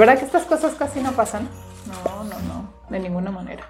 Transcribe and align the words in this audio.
¿Verdad 0.00 0.18
que 0.18 0.24
estas 0.24 0.44
cosas 0.44 0.72
casi 0.76 1.00
no 1.00 1.12
pasan? 1.12 1.46
No, 1.86 2.24
no, 2.24 2.38
no, 2.48 2.72
de 2.88 3.00
ninguna 3.00 3.30
manera. 3.30 3.66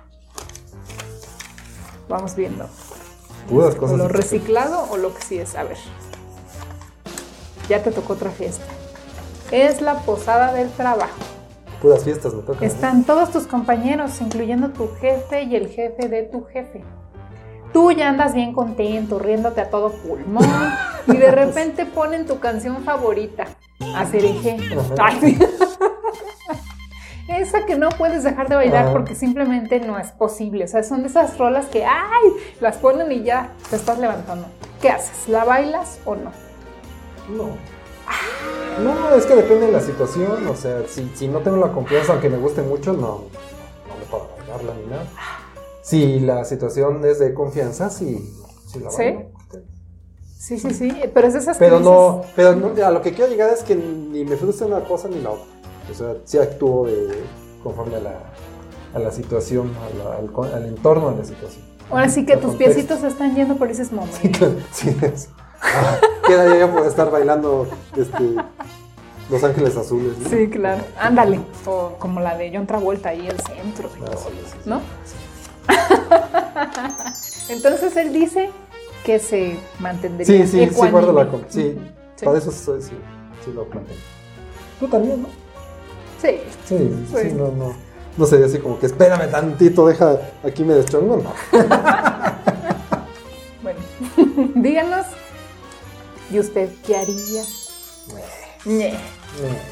Vamos 2.08 2.36
viendo. 2.36 2.68
Puras 3.48 3.74
O 3.74 3.78
cosas. 3.78 3.98
lo 3.98 4.06
reciclado 4.06 4.86
o 4.92 4.96
lo 4.96 5.12
que 5.12 5.22
sí 5.22 5.38
es. 5.40 5.56
A 5.56 5.64
ver. 5.64 5.76
Ya 7.68 7.82
te 7.82 7.90
tocó 7.90 8.12
otra 8.12 8.30
fiesta. 8.30 8.64
Es 9.50 9.80
la 9.80 9.94
posada 10.02 10.52
del 10.52 10.70
trabajo. 10.70 11.18
Puras 11.82 12.04
fiestas 12.04 12.32
me 12.32 12.42
tocan. 12.42 12.62
Están 12.62 13.02
todos 13.02 13.32
tus 13.32 13.48
compañeros, 13.48 14.20
incluyendo 14.20 14.70
tu 14.70 14.88
jefe 15.00 15.42
y 15.42 15.56
el 15.56 15.66
jefe 15.66 16.08
de 16.08 16.22
tu 16.22 16.44
jefe. 16.44 16.84
Tú 17.72 17.90
ya 17.90 18.08
andas 18.08 18.34
bien 18.34 18.52
contento, 18.52 19.18
riéndote 19.18 19.62
a 19.62 19.68
todo 19.68 19.90
pulmón, 19.90 20.46
y 21.08 21.16
de 21.16 21.32
repente 21.32 21.86
ponen 21.86 22.24
tu 22.24 22.38
canción 22.38 22.84
favorita, 22.84 23.48
Acerejé. 23.96 24.58
Esa 27.30 27.64
que 27.64 27.76
no 27.76 27.90
puedes 27.90 28.24
dejar 28.24 28.48
de 28.48 28.56
bailar 28.56 28.92
porque 28.92 29.14
simplemente 29.14 29.78
no 29.80 29.98
es 29.98 30.10
posible. 30.10 30.64
O 30.64 30.68
sea, 30.68 30.82
son 30.82 31.02
de 31.02 31.08
esas 31.08 31.38
rolas 31.38 31.66
que, 31.66 31.84
¡ay! 31.84 32.30
Las 32.60 32.76
ponen 32.76 33.10
y 33.12 33.22
ya 33.22 33.52
te 33.70 33.76
estás 33.76 33.98
levantando. 33.98 34.46
¿Qué 34.82 34.90
haces? 34.90 35.28
¿La 35.28 35.44
bailas 35.44 36.00
o 36.04 36.16
no? 36.16 36.32
No. 37.28 37.56
No, 38.82 39.14
es 39.14 39.26
que 39.26 39.36
depende 39.36 39.66
de 39.66 39.72
la 39.72 39.80
situación. 39.80 40.46
O 40.48 40.56
sea, 40.56 40.82
si, 40.88 41.08
si 41.14 41.28
no 41.28 41.38
tengo 41.38 41.58
la 41.58 41.72
confianza, 41.72 42.12
aunque 42.12 42.28
me 42.28 42.38
guste 42.38 42.62
mucho, 42.62 42.92
no, 42.92 42.98
no 42.98 43.96
me 43.98 44.04
puedo 44.10 44.28
bailarla 44.38 44.74
ni 44.74 44.86
nada. 44.90 45.06
Si 45.82 46.20
la 46.20 46.44
situación 46.44 47.04
es 47.04 47.18
de 47.18 47.32
confianza, 47.32 47.90
sí, 47.90 48.34
sí 48.66 48.80
la 48.80 48.90
¿Sí? 48.90 48.96
bailo. 49.04 49.30
Sí, 50.36 50.58
sí, 50.58 50.70
sí. 50.70 50.92
Pero 51.12 51.26
es 51.26 51.34
de 51.34 51.38
esas 51.40 51.58
Pero 51.58 51.80
no, 51.80 52.22
pero 52.34 52.56
no, 52.56 52.72
a 52.84 52.90
lo 52.90 53.02
que 53.02 53.12
quiero 53.12 53.30
llegar 53.30 53.52
es 53.52 53.62
que 53.62 53.76
ni 53.76 54.24
me 54.24 54.36
frustra 54.36 54.66
una 54.66 54.80
cosa 54.80 55.08
ni 55.08 55.20
la 55.20 55.30
otra. 55.30 55.59
O 55.90 55.94
sea, 55.94 56.14
sí 56.24 56.38
actúo 56.38 56.86
de- 56.86 57.22
conforme 57.62 57.96
a 57.96 58.00
la, 58.00 58.14
a 58.94 58.98
la 58.98 59.10
situación, 59.10 59.70
a 59.76 59.98
la- 59.98 60.56
al, 60.56 60.66
entorno 60.66 61.10
de 61.10 61.18
la 61.18 61.24
situación. 61.24 61.64
Ahora 61.90 62.08
sí 62.08 62.24
que 62.24 62.36
tus 62.36 62.50
contexto. 62.50 62.74
piecitos 62.74 63.02
están 63.04 63.34
yendo 63.34 63.56
por 63.56 63.70
ese 63.70 63.84
momento. 63.94 64.16
Sí, 64.22 64.28
claro, 64.30 64.54
sí, 64.72 64.96
eso. 65.02 65.28
Ah, 65.62 65.98
Queda 66.26 66.56
ya 66.56 66.72
por 66.72 66.86
estar 66.86 67.10
bailando 67.10 67.66
este, 67.96 68.34
Los 69.28 69.44
Ángeles 69.44 69.76
Azules. 69.76 70.18
¿no? 70.18 70.28
Sí, 70.28 70.48
claro. 70.48 70.82
Ándale. 70.98 71.40
O 71.66 71.96
como 71.98 72.20
la 72.20 72.36
de 72.36 72.50
John 72.54 72.66
Travolta 72.66 73.10
ahí 73.10 73.26
el 73.26 73.38
centro. 73.40 73.90
Ah, 74.04 74.16
sí, 74.16 74.28
sí. 74.46 74.56
¿No? 74.64 74.80
Entonces 77.48 77.96
él 77.96 78.12
dice 78.12 78.50
que 79.04 79.18
se 79.18 79.58
mantendría 79.78 80.26
Sí, 80.26 80.46
sí, 80.46 80.68
sí, 80.68 80.88
guardo 80.90 81.12
la 81.12 81.28
Sí, 81.48 81.76
para 82.24 82.38
eso 82.38 82.50
soy, 82.52 82.82
sí, 82.82 82.92
sí 83.44 83.52
lo 83.52 83.64
planteo. 83.64 83.96
Tú 84.78 84.88
también, 84.88 85.22
¿no? 85.22 85.28
Sí. 86.20 86.40
Sí, 86.66 87.06
sí, 87.10 87.16
Sí. 87.22 87.32
no, 87.34 87.50
no. 87.52 87.72
No 88.16 88.26
sería 88.26 88.46
así 88.46 88.58
como 88.58 88.78
que 88.78 88.86
espérame 88.86 89.30
tantito, 89.30 89.86
deja 89.86 90.18
aquí 90.44 90.64
me 90.64 90.74
deschongo, 90.74 91.16
no. 91.18 91.32
Bueno, 93.62 93.78
díganos. 94.56 95.06
¿Y 96.30 96.38
usted 96.38 96.70
qué 96.86 96.96
haría? 96.96 97.42
Eh, 98.66 98.94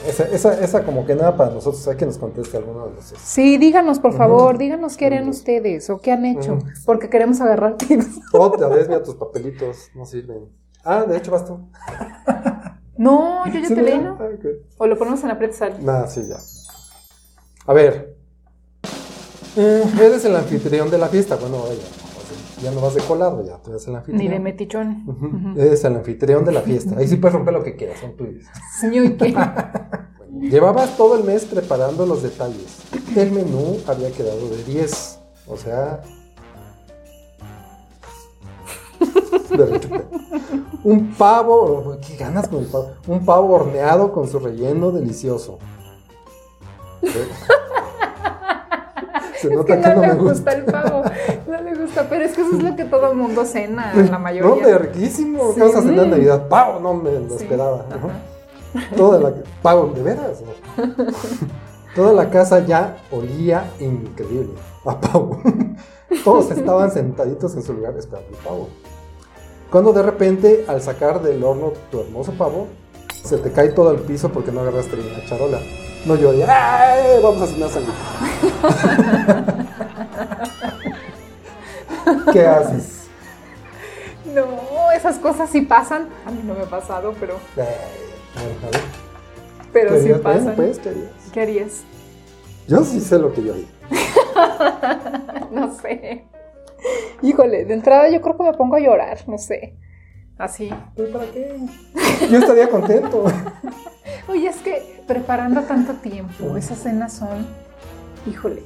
Esa, 0.07 0.25
esa, 0.25 0.61
esa 0.61 0.85
como 0.85 1.05
que 1.05 1.15
nada 1.15 1.37
para 1.37 1.51
nosotros, 1.51 1.87
hay 1.89 1.97
que 1.97 2.07
nos 2.07 2.17
conteste 2.19 2.57
alguno 2.57 2.87
de 2.87 2.95
los 2.95 3.13
Sí, 3.23 3.59
díganos, 3.59 3.99
por 3.99 4.15
favor, 4.15 4.57
díganos 4.57 4.97
qué 4.97 5.07
harían 5.07 5.29
ustedes 5.29 5.91
o 5.91 6.01
qué 6.01 6.13
han 6.13 6.25
hecho, 6.25 6.59
porque 6.87 7.09
queremos 7.11 7.41
agarrar 7.41 7.77
tips. 7.77 8.07
Otra 8.33 8.69
vez, 8.69 8.89
mira 8.89 9.03
tus 9.03 9.15
papelitos, 9.17 9.91
no 9.95 10.07
sirven. 10.07 10.49
Ah, 10.85 11.05
de 11.05 11.17
hecho 11.19 11.31
vas 11.31 11.45
tú. 11.45 11.59
No, 12.99 13.47
yo 13.47 13.61
ya 13.61 13.69
¿Sí, 13.69 13.75
te? 13.75 13.99
¿no? 13.99 14.19
Ah. 14.21 14.29
O 14.79 14.87
lo 14.87 14.99
ponemos 14.99 15.23
en 15.23 15.29
la 15.29 15.53
sal. 15.53 15.77
Nada, 15.81 16.09
sí, 16.09 16.23
ya. 16.29 16.37
A 17.67 17.73
ver. 17.73 18.17
Mm, 19.57 20.01
eres 20.01 20.25
el 20.25 20.35
anfitrión 20.35 20.91
de 20.91 20.99
la 20.99 21.07
fiesta. 21.09 21.37
Bueno, 21.37 21.65
ya, 21.69 22.65
ya 22.65 22.71
no 22.73 22.81
vas 22.81 22.95
de 22.95 23.01
colado, 23.03 23.45
ya 23.47 23.57
tú 23.59 23.71
eres 23.71 23.87
el 23.87 23.95
anfitrión. 23.95 24.19
Ni 24.19 24.29
de 24.29 24.41
metichón. 24.41 25.55
Eres 25.57 25.85
el 25.85 25.95
anfitrión 25.95 26.45
de 26.45 26.53
la 26.53 26.63
fiesta. 26.63 26.97
Ahí 26.99 27.07
sí 27.07 27.17
puedes 27.17 27.35
romper 27.35 27.55
lo 27.55 27.63
que 27.63 27.77
quieras, 27.77 28.01
son 28.01 28.17
tuyos. 28.17 28.45
Llevabas 30.41 30.97
todo 30.97 31.17
el 31.19 31.25
mes 31.25 31.45
preparando 31.45 32.05
los 32.05 32.23
detalles. 32.23 32.79
El 33.17 33.31
menú 33.31 33.79
había 33.87 34.11
quedado 34.11 34.49
de 34.49 34.65
10. 34.65 35.21
O 35.47 35.57
sea. 35.57 36.03
Un 40.85 41.13
pavo. 41.15 41.97
¿Qué 42.07 42.17
ganas 42.17 42.49
con 42.49 42.61
el 42.61 42.67
pavo? 42.67 42.91
Un 43.07 43.25
pavo 43.25 43.55
horneado 43.55 44.13
con 44.13 44.29
su 44.29 44.39
relleno 44.39 44.91
delicioso. 44.91 45.59
Se 49.41 49.47
Es 49.49 49.55
nota 49.55 49.77
que 49.77 49.81
que 49.83 49.89
no, 49.89 49.95
no 49.95 50.01
le 50.03 50.09
me 50.09 50.15
gusta. 50.15 50.33
gusta. 50.33 50.53
el 50.53 50.65
pavo. 50.65 51.03
No 51.49 51.63
le 51.63 51.75
gusta, 51.77 52.07
pero 52.09 52.25
es 52.25 52.35
que 52.35 52.41
eso 52.43 52.57
es 52.57 52.63
lo 52.63 52.75
que 52.75 52.85
todo 52.85 53.13
el 53.13 53.17
mundo 53.17 53.45
cena, 53.45 53.93
la 53.95 54.03
No, 54.03 54.19
mayoría. 54.19 54.67
de 54.67 54.79
riquísimo. 54.79 55.55
¿Qué 55.55 55.61
Sí. 55.61 55.61
vas 55.61 55.77
a 55.77 55.83
cenar 55.83 56.05
en 56.07 56.11
Navidad? 56.11 56.49
Pavo, 56.49 56.81
no 56.81 56.95
me 56.95 57.13
lo 57.13 57.29
Sí. 57.31 57.45
esperaba. 57.45 57.85
¿no? 57.91 58.97
Toda 58.97 59.21
la 59.21 59.33
pavo, 59.63 59.93
de 59.95 60.03
veras. 60.03 60.43
¿no? 60.43 60.85
Toda 61.95 62.13
la 62.13 62.29
casa 62.31 62.65
ya 62.67 62.97
olía 63.13 63.71
increíble 63.79 64.55
a 64.85 65.01
pavo. 65.01 65.41
Todos 66.25 66.51
estaban 66.51 66.91
sentaditos 66.91 67.55
en 67.55 67.63
su 67.63 67.75
lugar 67.75 67.95
esperando 67.97 68.31
el 68.31 68.37
pavo. 68.45 68.69
Cuando 69.71 69.93
de 69.93 70.03
repente, 70.03 70.65
al 70.67 70.81
sacar 70.81 71.21
del 71.23 71.43
horno 71.45 71.73
tu 71.91 72.01
hermoso 72.01 72.33
pavo, 72.33 72.69
se 73.23 73.37
te 73.39 73.53
cae 73.53 73.69
todo 73.71 73.91
al 73.91 73.99
piso 73.99 74.31
porque 74.31 74.51
no 74.51 74.61
agarraste 74.61 74.97
la 74.97 75.25
charola. 75.27 75.61
No 76.07 76.15
lloré, 76.15 76.45
¡ay! 76.45 77.21
Vamos 77.23 77.43
a 77.43 77.47
cenar 77.47 77.69
sandwiches. 77.69 77.99
¿Qué 82.33 82.47
haces? 82.47 83.09
No, 84.35 84.91
esas 84.95 85.17
cosas 85.17 85.51
sí 85.51 85.63
pasan. 85.63 86.09
A 86.27 86.31
mí 86.31 86.41
no 86.45 86.55
me 86.55 86.63
ha 86.63 86.67
pasado, 86.71 87.15
pero, 87.19 87.35
Ay, 87.57 87.63
a 88.63 88.71
ver, 88.71 88.81
pero 89.73 89.91
¿qué 89.91 89.97
sí 90.01 90.05
harías? 90.11 90.21
Pasan. 90.21 90.55
pues, 90.57 90.79
¿qué 90.79 90.89
harías? 90.89 91.11
¿Qué 91.33 91.41
harías? 91.41 91.73
Yo 92.69 92.85
sí 92.85 93.01
sé 93.01 93.19
lo 93.19 93.33
que 93.33 93.43
yo 93.43 93.53
haría. 93.53 93.67
No 95.51 95.75
sé. 95.81 96.25
Híjole, 97.23 97.65
de 97.65 97.75
entrada 97.75 98.09
yo 98.09 98.21
creo 98.21 98.37
que 98.37 98.45
me 98.45 98.53
pongo 98.53 98.77
a 98.77 98.81
llorar, 98.81 99.19
no 99.29 99.39
sé. 99.39 99.77
Así. 100.39 100.73
¿Pero 100.97 101.13
para 101.13 101.31
qué? 101.33 101.57
Yo 102.31 102.39
estaría 102.39 102.69
contento. 102.69 103.25
Oye, 104.29 104.49
es 104.49 104.57
que 104.57 105.03
preparando 105.07 105.63
tanto 105.63 105.95
tiempo, 105.95 106.57
esas 106.57 106.79
cenas 106.79 107.13
son, 107.15 107.47
híjole, 108.27 108.63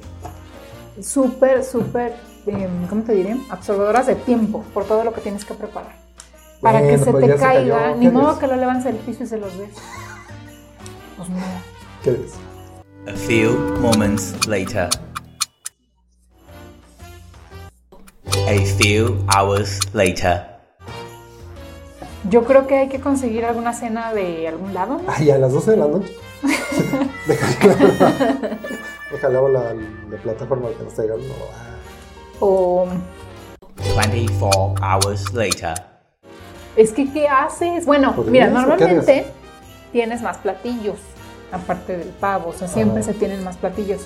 súper, 1.01 1.63
súper, 1.63 2.13
em, 2.45 2.85
¿cómo 2.87 3.03
te 3.03 3.13
diré? 3.13 3.37
Absorbedoras 3.49 4.07
de 4.07 4.15
tiempo 4.15 4.63
por 4.73 4.85
todo 4.85 5.03
lo 5.03 5.13
que 5.13 5.21
tienes 5.21 5.45
que 5.45 5.53
preparar. 5.53 5.95
Para 6.61 6.81
que 6.81 6.97
se 6.97 7.11
pues 7.11 7.25
te 7.25 7.33
se 7.33 7.39
caiga, 7.39 7.77
cayó. 7.77 7.95
ni 7.97 8.05
¿Qué 8.05 8.11
modo 8.11 8.39
que 8.39 8.47
lo 8.47 8.55
levantes 8.55 8.85
del 8.85 8.95
piso 8.97 9.23
y 9.23 9.27
se 9.27 9.37
los 9.37 9.57
des. 9.57 9.71
Pues 11.17 11.29
no. 11.29 11.35
¿Qué 12.03 12.11
es? 12.11 12.33
A 13.07 13.17
few 13.17 13.51
moments 13.79 14.47
later. 14.47 14.89
A 18.53 18.65
few 18.77 19.17
hours 19.35 19.79
later. 19.95 20.45
Yo 22.29 22.43
creo 22.43 22.67
que 22.67 22.77
hay 22.77 22.87
que 22.87 22.99
conseguir 22.99 23.45
alguna 23.45 23.73
cena 23.73 24.13
de 24.13 24.47
algún 24.47 24.75
lado, 24.75 24.99
¿no? 24.99 25.05
Ay, 25.07 25.31
a 25.31 25.39
las 25.39 25.51
12 25.53 25.71
de 25.71 25.77
la 25.77 25.87
noche. 25.87 26.15
Déjale. 27.27 27.75
La, 29.49 29.73
la 29.73 30.17
plataforma 30.21 30.69
que 30.69 30.83
nos 30.83 30.93
traiga. 30.93 31.15
No, 31.15 31.23
ah, 31.55 31.77
O 32.41 32.87
24 33.97 34.75
hours 34.85 35.33
later. 35.33 35.73
es 36.75 36.91
que, 36.91 37.11
¿qué 37.11 37.27
haces? 37.27 37.87
Bueno, 37.87 38.13
Pues 38.15 38.27
mira, 38.27 38.45
eso, 38.45 38.53
¿qué 38.53 38.61
normalmente 38.67 39.25
tienes 39.91 40.21
más 40.21 40.37
platillos, 40.37 40.97
aparte 41.51 41.97
del 41.97 42.09
pavo, 42.09 42.49
o 42.49 42.53
sea, 42.53 42.67
siempre 42.67 43.01
Ajá. 43.01 43.13
se 43.13 43.17
tienen 43.17 43.43
más 43.43 43.57
platillos. 43.57 44.01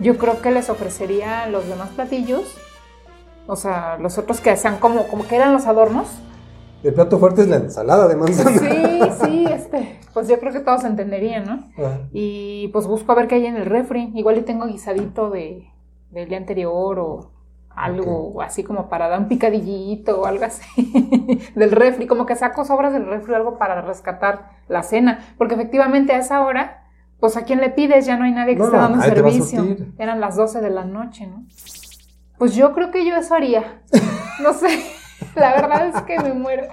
Yo 0.00 0.18
creo 0.18 0.42
que 0.42 0.50
les 0.50 0.68
ofrecería 0.68 1.46
los 1.46 1.66
demás 1.66 1.88
platillos, 1.96 2.44
o 3.46 3.56
sea, 3.56 3.96
los 3.98 4.18
otros 4.18 4.40
que 4.40 4.56
sean 4.56 4.78
como, 4.78 5.06
como 5.08 5.26
que 5.26 5.36
eran 5.36 5.52
los 5.52 5.66
adornos. 5.66 6.06
El 6.82 6.94
plato 6.94 7.18
fuerte 7.18 7.42
es 7.42 7.48
la 7.48 7.56
ensalada 7.56 8.06
de 8.06 8.16
manzana. 8.16 8.58
Sí, 8.58 9.00
sí, 9.24 9.46
este, 9.50 10.00
pues 10.12 10.28
yo 10.28 10.38
creo 10.38 10.52
que 10.52 10.60
todos 10.60 10.84
entenderían, 10.84 11.44
¿no? 11.44 11.68
Y 12.12 12.68
pues 12.68 12.86
busco 12.86 13.12
a 13.12 13.14
ver 13.14 13.28
qué 13.28 13.36
hay 13.36 13.46
en 13.46 13.56
el 13.56 13.66
refri. 13.66 14.12
Igual 14.14 14.38
y 14.38 14.42
tengo 14.42 14.66
guisadito 14.66 15.30
de, 15.30 15.68
del 16.10 16.28
día 16.28 16.38
anterior 16.38 16.98
o 16.98 17.30
algo 17.76 18.40
así 18.40 18.64
como 18.64 18.88
para 18.88 19.08
dar 19.08 19.20
un 19.20 19.28
picadillito 19.28 20.22
o 20.22 20.26
algo 20.26 20.44
así 20.44 21.50
del 21.54 21.70
refri, 21.70 22.06
como 22.06 22.24
que 22.24 22.34
saco 22.34 22.64
sobras 22.64 22.92
del 22.94 23.06
refri 23.06 23.34
o 23.34 23.36
algo 23.36 23.58
para 23.58 23.82
rescatar 23.82 24.50
la 24.66 24.82
cena, 24.82 25.20
porque 25.36 25.54
efectivamente 25.54 26.14
a 26.14 26.18
esa 26.18 26.40
hora, 26.42 26.84
pues 27.20 27.36
a 27.36 27.44
quién 27.44 27.60
le 27.60 27.68
pides, 27.68 28.06
ya 28.06 28.16
no 28.16 28.24
hay 28.24 28.32
nadie 28.32 28.54
que 28.54 28.60
No, 28.60 28.66
esté 28.66 28.76
dando 28.78 29.02
servicio. 29.02 29.76
Eran 29.98 30.20
las 30.20 30.36
12 30.36 30.62
de 30.62 30.70
la 30.70 30.84
noche, 30.84 31.26
¿no? 31.26 31.44
Pues 32.38 32.54
yo 32.54 32.72
creo 32.72 32.90
que 32.90 33.06
yo 33.06 33.16
eso 33.16 33.34
haría. 33.34 33.82
No 34.42 34.52
sé, 34.52 34.82
la 35.36 35.54
verdad 35.54 35.88
es 35.88 36.02
que 36.02 36.18
me 36.20 36.34
muero. 36.34 36.64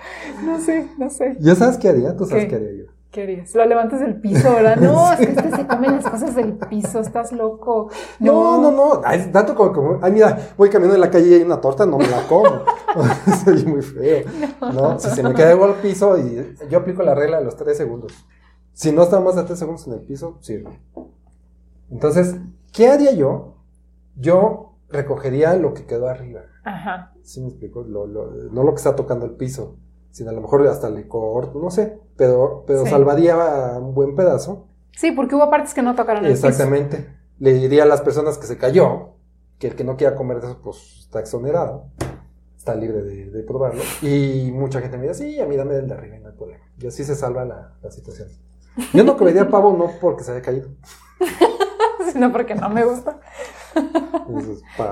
No 0.43 0.59
sé, 0.59 0.89
no 0.97 1.09
sé. 1.09 1.37
¿Ya 1.39 1.55
sabes 1.55 1.77
qué 1.77 1.89
haría? 1.89 2.15
Tú 2.15 2.25
sabes 2.25 2.45
¿Qué? 2.45 2.49
qué 2.49 2.55
haría 2.55 2.71
yo. 2.71 2.93
¿Qué 3.11 3.21
harías? 3.21 3.53
Lo 3.53 3.63
levantas 3.63 3.99
del 3.99 4.19
piso, 4.19 4.51
¿verdad? 4.55 4.75
No, 4.77 5.13
es 5.13 5.19
que 5.19 5.25
este 5.25 5.51
se 5.55 5.67
come 5.67 5.87
las 5.87 6.03
cosas 6.03 6.35
del 6.35 6.53
piso, 6.53 6.99
estás 6.99 7.31
loco. 7.31 7.91
No, 8.19 8.59
no, 8.59 8.71
no. 8.71 9.01
Ay, 9.05 9.29
tanto 9.31 9.53
como, 9.53 9.71
como, 9.71 9.99
ay, 10.01 10.11
mira, 10.11 10.35
voy 10.57 10.69
caminando 10.69 10.95
en 10.95 11.01
la 11.01 11.11
calle 11.11 11.27
y 11.27 11.33
hay 11.35 11.41
una 11.43 11.61
torta, 11.61 11.85
no 11.85 11.99
me 11.99 12.07
la 12.07 12.27
como. 12.27 12.49
Soy 13.45 13.65
muy 13.65 13.81
feo. 13.81 14.25
No. 14.61 14.99
si 14.99 15.09
se 15.11 15.23
me 15.23 15.33
queda 15.33 15.53
igual 15.53 15.71
al 15.71 15.75
piso 15.77 16.17
y 16.17 16.55
yo 16.69 16.79
aplico 16.79 17.03
la 17.03 17.13
regla 17.13 17.37
de 17.37 17.45
los 17.45 17.55
tres 17.55 17.77
segundos. 17.77 18.13
Si 18.73 18.91
no 18.91 19.03
está 19.03 19.19
más 19.19 19.35
de 19.35 19.43
tres 19.43 19.59
segundos 19.59 19.85
en 19.87 19.93
el 19.93 20.01
piso, 20.01 20.37
sirve. 20.41 20.79
Entonces, 21.91 22.35
¿qué 22.71 22.89
haría 22.89 23.13
yo? 23.13 23.57
Yo 24.15 24.72
recogería 24.93 25.55
lo 25.55 25.73
que 25.73 25.85
quedó 25.85 26.07
arriba. 26.07 26.41
Ajá. 26.63 27.13
¿Sí 27.23 27.41
me 27.41 27.47
explico? 27.49 27.83
Lo- 27.83 28.07
lo- 28.07 28.31
no 28.51 28.63
lo 28.63 28.71
que 28.71 28.77
está 28.77 28.95
tocando 28.95 29.25
el 29.25 29.31
piso, 29.35 29.77
sino 30.11 30.29
a 30.29 30.33
lo 30.33 30.41
mejor 30.41 30.65
hasta 30.67 30.89
le 30.89 31.07
corto, 31.07 31.59
no 31.59 31.69
sé, 31.71 31.99
pero, 32.15 32.63
pero 32.65 32.83
Sí. 32.85 32.89
salvaría 32.91 33.35
un 33.79 33.93
buen 33.93 34.15
pedazo. 34.15 34.67
Sí, 34.91 35.11
porque 35.11 35.35
hubo 35.35 35.49
partes 35.49 35.73
que 35.73 35.81
no 35.81 35.95
tocaron 35.95 36.25
el 36.25 36.31
piso. 36.33 36.47
Exactamente. 36.47 37.17
Le 37.39 37.53
diría 37.53 37.83
a 37.83 37.87
las 37.87 38.01
personas 38.01 38.37
que 38.37 38.45
se 38.47 38.57
cayó 38.57 39.15
que 39.59 39.67
el 39.67 39.75
que 39.75 39.83
no 39.83 39.97
quiera 39.97 40.15
comer 40.15 40.39
de 40.39 40.47
eso, 40.47 40.61
pues 40.63 40.99
está 41.01 41.19
exonerado. 41.19 41.87
Está 42.57 42.75
libre 42.75 43.01
de, 43.01 43.29
de 43.29 43.43
probarlo. 43.43 43.81
Y 44.01 44.51
mucha 44.53 44.79
gente 44.79 44.97
me 44.97 45.07
dice, 45.07 45.15
sí, 45.25 45.39
a 45.41 45.45
mí 45.45 45.57
dame 45.57 45.75
el 45.75 45.87
de 45.87 45.93
arriba, 45.95 46.15
y 46.15 46.19
no 46.21 46.29
hay 46.29 46.35
problema. 46.35 46.63
Y 46.79 46.87
así 46.87 47.03
se 47.03 47.15
salva 47.15 47.43
la, 47.43 47.73
la 47.81 47.91
situación. 47.91 48.29
Yo 48.93 49.03
no 49.03 49.17
comería 49.17 49.49
pavo 49.49 49.73
no 49.75 49.89
porque 49.99 50.23
se 50.23 50.31
haya 50.31 50.41
caído. 50.41 50.69
Sino 52.13 52.31
porque 52.31 52.55
no 52.55 52.69
me 52.69 52.85
gusta. 52.85 53.19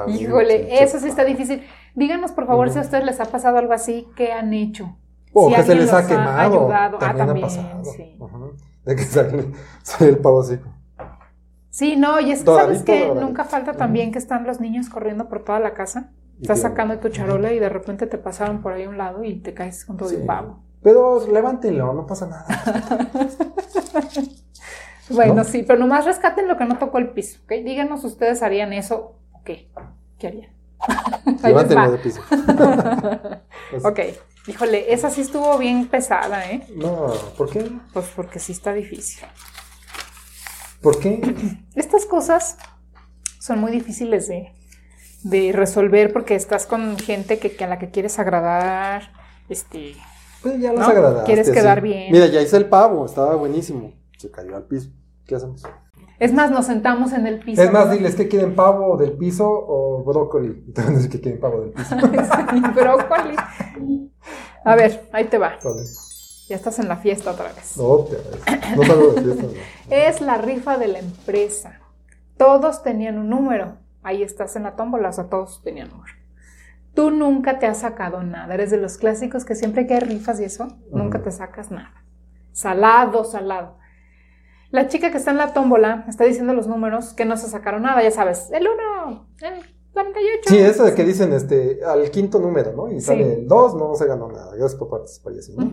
Híjole, 0.07 0.83
eso 0.83 0.99
sí 0.99 1.07
está 1.07 1.23
difícil. 1.23 1.63
Díganos, 1.95 2.31
por 2.31 2.47
favor, 2.47 2.69
si 2.69 2.79
a 2.79 2.81
ustedes 2.81 3.03
les 3.05 3.19
ha 3.19 3.25
pasado 3.25 3.57
algo 3.57 3.73
así, 3.73 4.07
¿qué 4.15 4.31
han 4.31 4.53
hecho? 4.53 4.95
O 5.33 5.49
Si 5.49 5.55
que 5.55 5.63
se 5.63 5.75
les 5.75 5.93
ha 5.93 6.07
quemado. 6.07 6.67
ayudado. 6.67 6.97
Ah, 6.97 6.99
También, 6.99 7.27
también, 7.27 7.45
ha 7.45 7.49
pasado. 7.49 7.85
sí. 7.85 8.15
Ujú. 8.19 8.53
De 8.85 8.95
que 8.95 9.03
sale, 9.03 9.51
sale 9.83 10.09
el 10.11 10.17
pavo 10.19 10.41
así. 10.41 10.59
Sí, 11.69 11.95
no, 11.95 12.19
y 12.19 12.31
es 12.31 12.39
que 12.39 12.45
Doradito, 12.45 12.85
sabes 12.85 12.87
que 13.15 13.15
nunca 13.19 13.45
falta 13.45 13.73
también 13.73 14.11
que 14.11 14.19
están 14.19 14.45
los 14.45 14.59
niños 14.59 14.89
corriendo 14.89 15.29
por 15.29 15.43
toda 15.43 15.59
la 15.59 15.73
casa. 15.73 16.11
Estás 16.41 16.61
sacando 16.61 16.97
tu 16.99 17.09
charola 17.09 17.53
y 17.53 17.59
de 17.59 17.69
repente 17.69 18.07
te 18.07 18.17
pasaron 18.17 18.61
por 18.61 18.73
ahí 18.73 18.83
a 18.83 18.89
un 18.89 18.97
lado 18.97 19.23
y 19.23 19.39
te 19.41 19.53
caes 19.53 19.85
con 19.85 19.95
todo 19.95 20.09
Sí. 20.09 20.15
el 20.15 20.25
pavo. 20.25 20.63
Pero 20.81 21.25
levántenlo, 21.31 21.93
no 21.93 22.05
pasa 22.07 22.27
nada. 22.27 22.45
Bueno, 25.13 25.35
¿No? 25.35 25.43
sí, 25.43 25.63
pero 25.63 25.79
nomás 25.79 26.05
rescaten 26.05 26.47
lo 26.47 26.57
que 26.57 26.65
no 26.65 26.77
tocó 26.77 26.97
el 26.97 27.09
piso, 27.09 27.39
¿ok? 27.43 27.51
Díganos, 27.63 28.03
¿ustedes 28.03 28.41
harían 28.43 28.73
eso 28.73 29.17
o 29.33 29.43
qué? 29.43 29.69
¿Qué 30.17 30.27
harían? 30.27 30.51
Va. 31.43 31.89
de 31.89 31.97
piso. 31.97 32.21
Pues, 33.69 33.85
Ok, 33.85 33.99
híjole, 34.47 34.93
esa 34.93 35.09
sí 35.09 35.21
estuvo 35.21 35.57
bien 35.57 35.87
pesada, 35.87 36.49
¿eh? 36.49 36.65
No, 36.75 37.13
¿por 37.37 37.49
qué? 37.49 37.71
Pues 37.93 38.07
porque 38.15 38.39
sí 38.39 38.51
está 38.51 38.73
difícil. 38.73 39.23
¿Por 40.81 40.99
qué? 40.99 41.21
Estas 41.75 42.05
cosas 42.05 42.57
son 43.39 43.59
muy 43.59 43.71
difíciles 43.71 44.27
de, 44.27 44.51
de 45.23 45.51
resolver 45.53 46.11
porque 46.11 46.35
estás 46.35 46.65
con 46.65 46.97
gente 46.97 47.37
que, 47.39 47.55
que 47.55 47.63
a 47.63 47.67
la 47.67 47.77
que 47.77 47.91
quieres 47.91 48.17
agradar, 48.17 49.11
este, 49.49 49.95
Pues 50.41 50.59
ya 50.59 50.73
las 50.73 50.87
¿No? 50.87 50.93
agradaste. 50.93 51.25
Quieres 51.25 51.49
quedar 51.51 51.79
sí. 51.81 51.83
bien. 51.83 52.11
Mira, 52.11 52.25
ya 52.27 52.41
hice 52.41 52.57
el 52.57 52.65
pavo, 52.67 53.05
estaba 53.05 53.35
buenísimo. 53.35 53.93
Se 54.17 54.31
cayó 54.31 54.55
al 54.55 54.63
piso. 54.63 54.89
¿Qué 55.25 55.35
hacemos? 55.35 55.63
Es 56.19 56.33
más, 56.33 56.51
nos 56.51 56.67
sentamos 56.67 57.13
en 57.13 57.25
el 57.25 57.39
piso. 57.39 57.61
Es 57.61 57.71
más, 57.71 57.87
¿no? 57.87 57.93
diles 57.93 58.15
que 58.15 58.27
quieren 58.27 58.55
pavo 58.55 58.95
del 58.95 59.13
piso 59.13 59.49
o 59.49 60.03
brócoli. 60.03 60.63
Decir 60.67 61.09
que 61.09 61.19
quieren 61.19 61.39
pavo 61.39 61.61
del 61.61 61.71
piso. 61.71 61.95
Sí, 62.51 62.61
brócoli. 62.75 63.35
A 64.63 64.75
ver, 64.75 65.09
ahí 65.11 65.25
te 65.25 65.37
va. 65.37 65.57
Vale. 65.63 65.83
Ya 66.47 66.55
estás 66.55 66.79
en 66.79 66.87
la 66.87 66.97
fiesta 66.97 67.31
otra 67.31 67.51
vez. 67.53 67.77
No. 67.77 68.05
No 68.75 68.83
salgo 68.83 69.13
de 69.13 69.21
fiesta. 69.21 69.43
no. 69.43 69.49
Es 69.89 70.21
la 70.21 70.37
rifa 70.37 70.77
de 70.77 70.89
la 70.89 70.99
empresa. 70.99 71.79
Todos 72.37 72.83
tenían 72.83 73.17
un 73.17 73.29
número. 73.29 73.77
Ahí 74.03 74.21
estás 74.21 74.55
en 74.55 74.63
la 74.63 74.75
tómbola, 74.75 75.09
o 75.09 75.13
sea, 75.13 75.25
todos 75.25 75.61
tenían 75.63 75.89
número. 75.89 76.13
Tú 76.93 77.09
nunca 77.09 77.57
te 77.57 77.67
has 77.67 77.79
sacado 77.79 78.21
nada. 78.21 78.53
Eres 78.53 78.69
de 78.69 78.77
los 78.77 78.97
clásicos 78.97 79.45
que 79.45 79.55
siempre 79.55 79.87
que 79.87 79.93
hay 79.93 80.01
rifas 80.01 80.39
y 80.39 80.43
eso, 80.43 80.67
nunca 80.91 81.21
te 81.21 81.31
sacas 81.31 81.71
nada. 81.71 82.03
Salado, 82.51 83.23
salado. 83.23 83.77
La 84.71 84.87
chica 84.87 85.11
que 85.11 85.17
está 85.17 85.31
en 85.31 85.37
la 85.37 85.53
tómbola 85.53 86.05
está 86.07 86.23
diciendo 86.23 86.53
los 86.53 86.67
números 86.67 87.13
que 87.13 87.25
no 87.25 87.35
se 87.37 87.47
sacaron 87.49 87.83
nada, 87.83 88.01
ya 88.01 88.11
sabes. 88.11 88.49
El 88.51 88.67
1, 88.67 89.25
el 89.41 89.53
48. 89.93 90.41
Sí, 90.49 90.57
eso 90.57 90.83
de 90.85 90.93
que 90.95 91.03
dicen 91.03 91.33
este, 91.33 91.79
al 91.85 92.09
quinto 92.11 92.39
número, 92.39 92.71
¿no? 92.73 92.89
Y 92.89 93.01
Sí. 93.01 93.07
sale 93.07 93.33
el 93.33 93.47
2, 93.47 93.75
no 93.75 93.93
se 93.95 94.05
ganó 94.07 94.29
nada. 94.29 94.51
Gracias 94.55 94.75
por 94.75 94.89
participar 94.89 95.33
así, 95.37 95.53
¿no? 95.55 95.69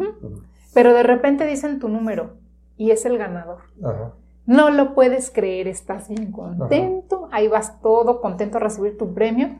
Pero 0.74 0.92
de 0.94 1.02
repente 1.04 1.46
dicen 1.46 1.78
tu 1.78 1.88
número 1.88 2.34
y 2.76 2.90
es 2.90 3.04
el 3.06 3.18
ganador. 3.18 3.58
Ajá. 3.82 4.12
No 4.46 4.70
lo 4.70 4.94
puedes 4.94 5.30
creer, 5.30 5.68
estás 5.68 6.08
bien 6.08 6.32
contento, 6.32 7.28
ahí 7.32 7.48
vas 7.48 7.80
todo 7.82 8.20
contento 8.20 8.56
a 8.56 8.60
recibir 8.60 8.96
tu 8.96 9.12
premio, 9.14 9.50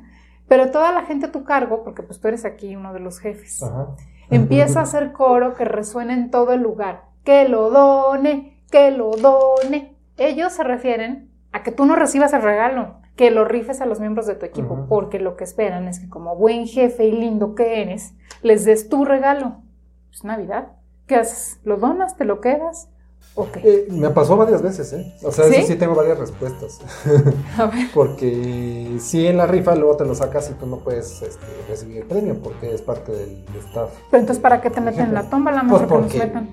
pero 0.49 0.71
toda 0.71 0.93
la 0.93 1.03
gente 1.03 1.27
a 1.27 1.31
tu 1.33 1.45
cargo, 1.45 1.85
porque 1.85 2.03
pues 2.03 2.19
tú 2.21 2.29
eres 2.29 2.45
aquí 2.47 2.75
uno 2.75 2.95
de 2.95 3.01
los 3.01 3.19
jefes, 3.19 3.63
Ajá. 3.63 3.89
empieza 4.31 4.81
a 4.81 4.85
hacer 4.85 5.13
coro 5.13 5.55
que 5.55 5.67
resuene 5.67 6.15
en 6.15 6.31
todo 6.31 6.53
el 6.55 6.63
lugar, 6.63 7.05
que 7.23 7.47
lo 7.51 7.69
done, 7.69 8.58
que 8.71 8.91
lo 8.91 9.11
done. 9.13 9.97
Ellos 10.17 10.53
se 10.53 10.65
refieren 10.65 11.31
a 11.53 11.63
que 11.63 11.73
tú 11.73 11.87
no 11.87 11.97
recibas 11.97 12.33
el 12.33 12.43
regalo, 12.43 12.97
que 13.17 13.31
lo 13.31 13.45
rifes 13.45 13.81
a 13.81 13.87
los 13.87 14.01
miembros 14.01 14.27
de 14.27 14.35
tu 14.35 14.47
equipo, 14.47 14.75
Ujú. 14.75 14.87
porque 14.89 15.19
lo 15.19 15.37
que 15.37 15.45
esperan 15.45 15.89
es 15.89 15.99
que 16.01 16.09
como 16.09 16.37
buen 16.37 16.67
jefe 16.67 17.05
y 17.07 17.13
lindo 17.13 17.55
que 17.55 17.83
eres, 17.83 18.15
les 18.43 18.65
des 18.65 18.89
tu 18.89 19.05
regalo. 19.05 19.57
Es 20.13 20.25
Navidad. 20.25 20.73
¿Qué 21.07 21.17
haces? 21.17 21.59
¿Lo 21.65 21.77
donas? 21.79 22.17
¿Te 22.17 22.25
lo 22.25 22.41
quedas? 22.41 22.89
¿O 23.35 23.51
qué? 23.51 23.61
Eh, 23.65 23.87
me 23.91 24.11
pasó 24.11 24.37
varias 24.37 24.61
veces, 24.63 24.93
¿eh? 24.93 25.15
O 25.23 25.31
sea, 25.31 25.45
¿Sí? 25.47 25.55
eso 25.57 25.67
sí 25.69 25.77
tengo 25.77 25.95
varias 25.95 26.19
respuestas. 26.19 26.81
A 27.59 27.67
ver. 27.67 27.87
Porque 27.95 28.97
si 28.99 29.27
en 29.27 29.37
la 29.37 29.47
rifa 29.47 29.75
luego 29.77 29.97
te 29.97 30.05
lo 30.05 30.15
sacas 30.15 30.51
y 30.51 30.55
tú 30.55 30.67
no 30.67 30.79
puedes 30.79 31.23
este, 31.23 31.47
recibir 31.69 31.99
el 31.99 32.05
premio 32.05 32.41
porque 32.43 32.75
es 32.75 32.83
parte 32.83 33.13
del 33.13 33.45
staff. 33.69 33.91
Pero 34.11 34.21
entonces, 34.21 34.43
¿para 34.43 34.61
qué 34.61 34.71
te 34.71 34.81
meten 34.81 35.07
en 35.07 35.15
la 35.15 35.23
tumba? 35.31 35.53
La 35.53 35.61
Pues 35.69 35.83
mejor 35.83 35.87
que 35.89 35.95
nos 35.95 36.03
porque, 36.13 36.19
metan. 36.19 36.51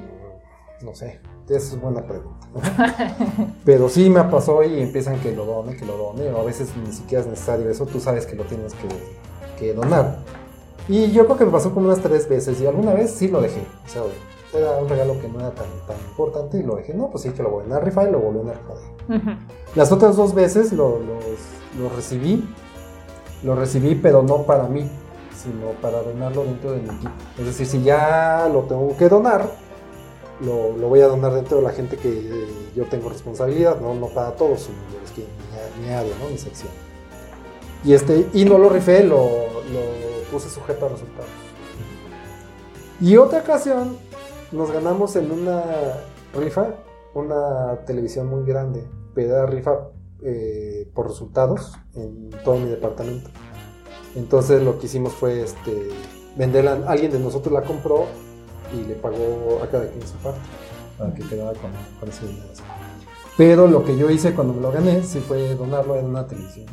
no 0.81 0.93
sé, 0.95 1.19
esa 1.49 1.75
es 1.75 1.81
buena 1.81 2.01
pregunta. 2.01 2.47
Pero 3.65 3.89
sí 3.89 4.09
me 4.09 4.23
pasó 4.23 4.63
y 4.63 4.81
empiezan 4.81 5.19
que 5.19 5.35
lo 5.35 5.45
done, 5.45 5.75
que 5.75 5.85
lo 5.85 5.97
done, 5.97 6.29
o 6.31 6.41
a 6.41 6.43
veces 6.43 6.69
ni 6.77 6.91
siquiera 6.91 7.23
es 7.23 7.29
necesario 7.29 7.69
eso, 7.69 7.85
tú 7.85 7.99
sabes 7.99 8.25
que 8.25 8.35
lo 8.35 8.43
tienes 8.45 8.73
que, 8.73 8.87
que 9.59 9.73
donar. 9.73 10.19
Y 10.87 11.11
yo 11.11 11.25
creo 11.25 11.37
que 11.37 11.45
me 11.45 11.51
pasó 11.51 11.73
como 11.73 11.87
unas 11.87 11.99
tres 11.99 12.27
veces 12.29 12.59
y 12.61 12.65
alguna 12.67 12.93
vez 12.93 13.11
sí 13.11 13.27
lo 13.27 13.41
dejé. 13.41 13.61
O 13.85 13.89
sea, 13.89 14.01
era 14.53 14.77
un 14.77 14.87
regalo 14.87 15.19
que 15.19 15.27
no 15.27 15.39
era 15.39 15.51
tan, 15.51 15.67
tan 15.87 15.97
importante 16.09 16.57
y 16.57 16.63
lo 16.63 16.75
dejé. 16.75 16.93
No, 16.93 17.09
pues 17.09 17.23
sí 17.23 17.31
que 17.31 17.41
lo 17.43 17.49
voy 17.49 17.69
a 17.71 17.79
rifar 17.79 18.07
y 18.07 18.11
lo 18.11 18.19
volví 18.19 18.49
a 18.49 18.53
rifar. 18.53 18.77
Ujú. 19.19 19.39
Las 19.75 19.91
otras 19.91 20.15
dos 20.15 20.33
veces 20.33 20.71
lo, 20.73 20.99
los- 20.99 21.79
lo 21.79 21.89
recibí, 21.95 22.47
lo 23.43 23.55
recibí, 23.55 23.95
pero 23.95 24.21
no 24.23 24.43
para 24.43 24.63
mí, 24.67 24.89
sino 25.35 25.71
para 25.81 26.01
donarlo 26.01 26.45
dentro 26.45 26.71
de 26.71 26.81
mi 26.81 26.89
equipo. 26.89 27.11
Es 27.39 27.45
decir, 27.47 27.65
si 27.65 27.83
ya 27.83 28.47
lo 28.51 28.61
tengo 28.61 28.95
que 28.95 29.09
donar, 29.09 29.49
lo, 30.41 30.71
voy 30.87 31.01
a 31.01 31.07
donar 31.07 31.33
dentro 31.33 31.57
de 31.57 31.63
la 31.63 31.71
gente 31.71 31.97
que 31.97 32.47
yo 32.75 32.85
tengo 32.85 33.09
responsabilidad, 33.09 33.79
no, 33.79 33.93
no 33.93 34.07
para 34.07 34.35
todos, 34.35 34.61
sino 34.61 34.77
que 35.15 35.25
mi, 35.81 35.89
área, 35.93 36.13
¿no? 36.19 36.29
mi 36.29 36.37
sección. 36.37 36.71
Y, 37.83 37.93
este, 37.93 38.27
y 38.33 38.45
no 38.45 38.57
lo 38.57 38.69
rifé, 38.69 39.03
lo, 39.03 39.27
puse 40.31 40.49
sujeto 40.49 40.87
a 40.87 40.89
resultados. 40.89 41.29
Y 42.99 43.17
otra 43.17 43.39
ocasión 43.39 43.97
nos 44.51 44.71
ganamos 44.71 45.15
en 45.15 45.31
una 45.31 45.63
rifa 46.33 46.75
una 47.15 47.79
televisión 47.85 48.27
muy 48.27 48.45
grande, 48.45 48.85
pero 49.13 49.45
rifa 49.47 49.89
eh, 50.21 50.89
por 50.93 51.07
resultados 51.07 51.73
en 51.93 52.29
todo 52.43 52.57
mi 52.57 52.69
departamento. 52.69 53.29
Entonces 54.15 54.61
lo 54.61 54.77
que 54.77 54.85
hicimos 54.87 55.13
fue 55.13 55.41
este, 55.41 55.89
venderla, 56.35 56.83
alguien 56.87 57.11
de 57.11 57.19
nosotros 57.19 57.53
la 57.53 57.63
compró 57.63 58.05
y 58.75 58.85
le 58.85 58.95
pagó 58.95 59.61
a 59.63 59.67
cada 59.67 59.87
quien 59.89 60.07
su 60.07 60.15
parte, 60.15 60.39
para 60.97 61.13
que 61.13 61.23
quedara 61.23 61.57
con, 61.59 61.71
con 61.99 62.09
ese 62.09 62.27
dinero. 62.27 62.47
Pero 63.37 63.67
lo 63.67 63.83
que 63.83 63.97
yo 63.97 64.09
hice 64.09 64.33
cuando 64.33 64.53
me 64.53 64.61
lo 64.61 64.71
gané, 64.71 65.03
sí 65.03 65.19
fue 65.19 65.55
donarlo 65.55 65.95
en 65.97 66.05
una 66.05 66.25
televisión, 66.25 66.67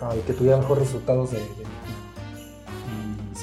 al 0.00 0.20
que 0.20 0.32
tuviera 0.32 0.58
mejores 0.58 0.84
resultados 0.84 1.30
de, 1.30 1.38
de 1.38 1.64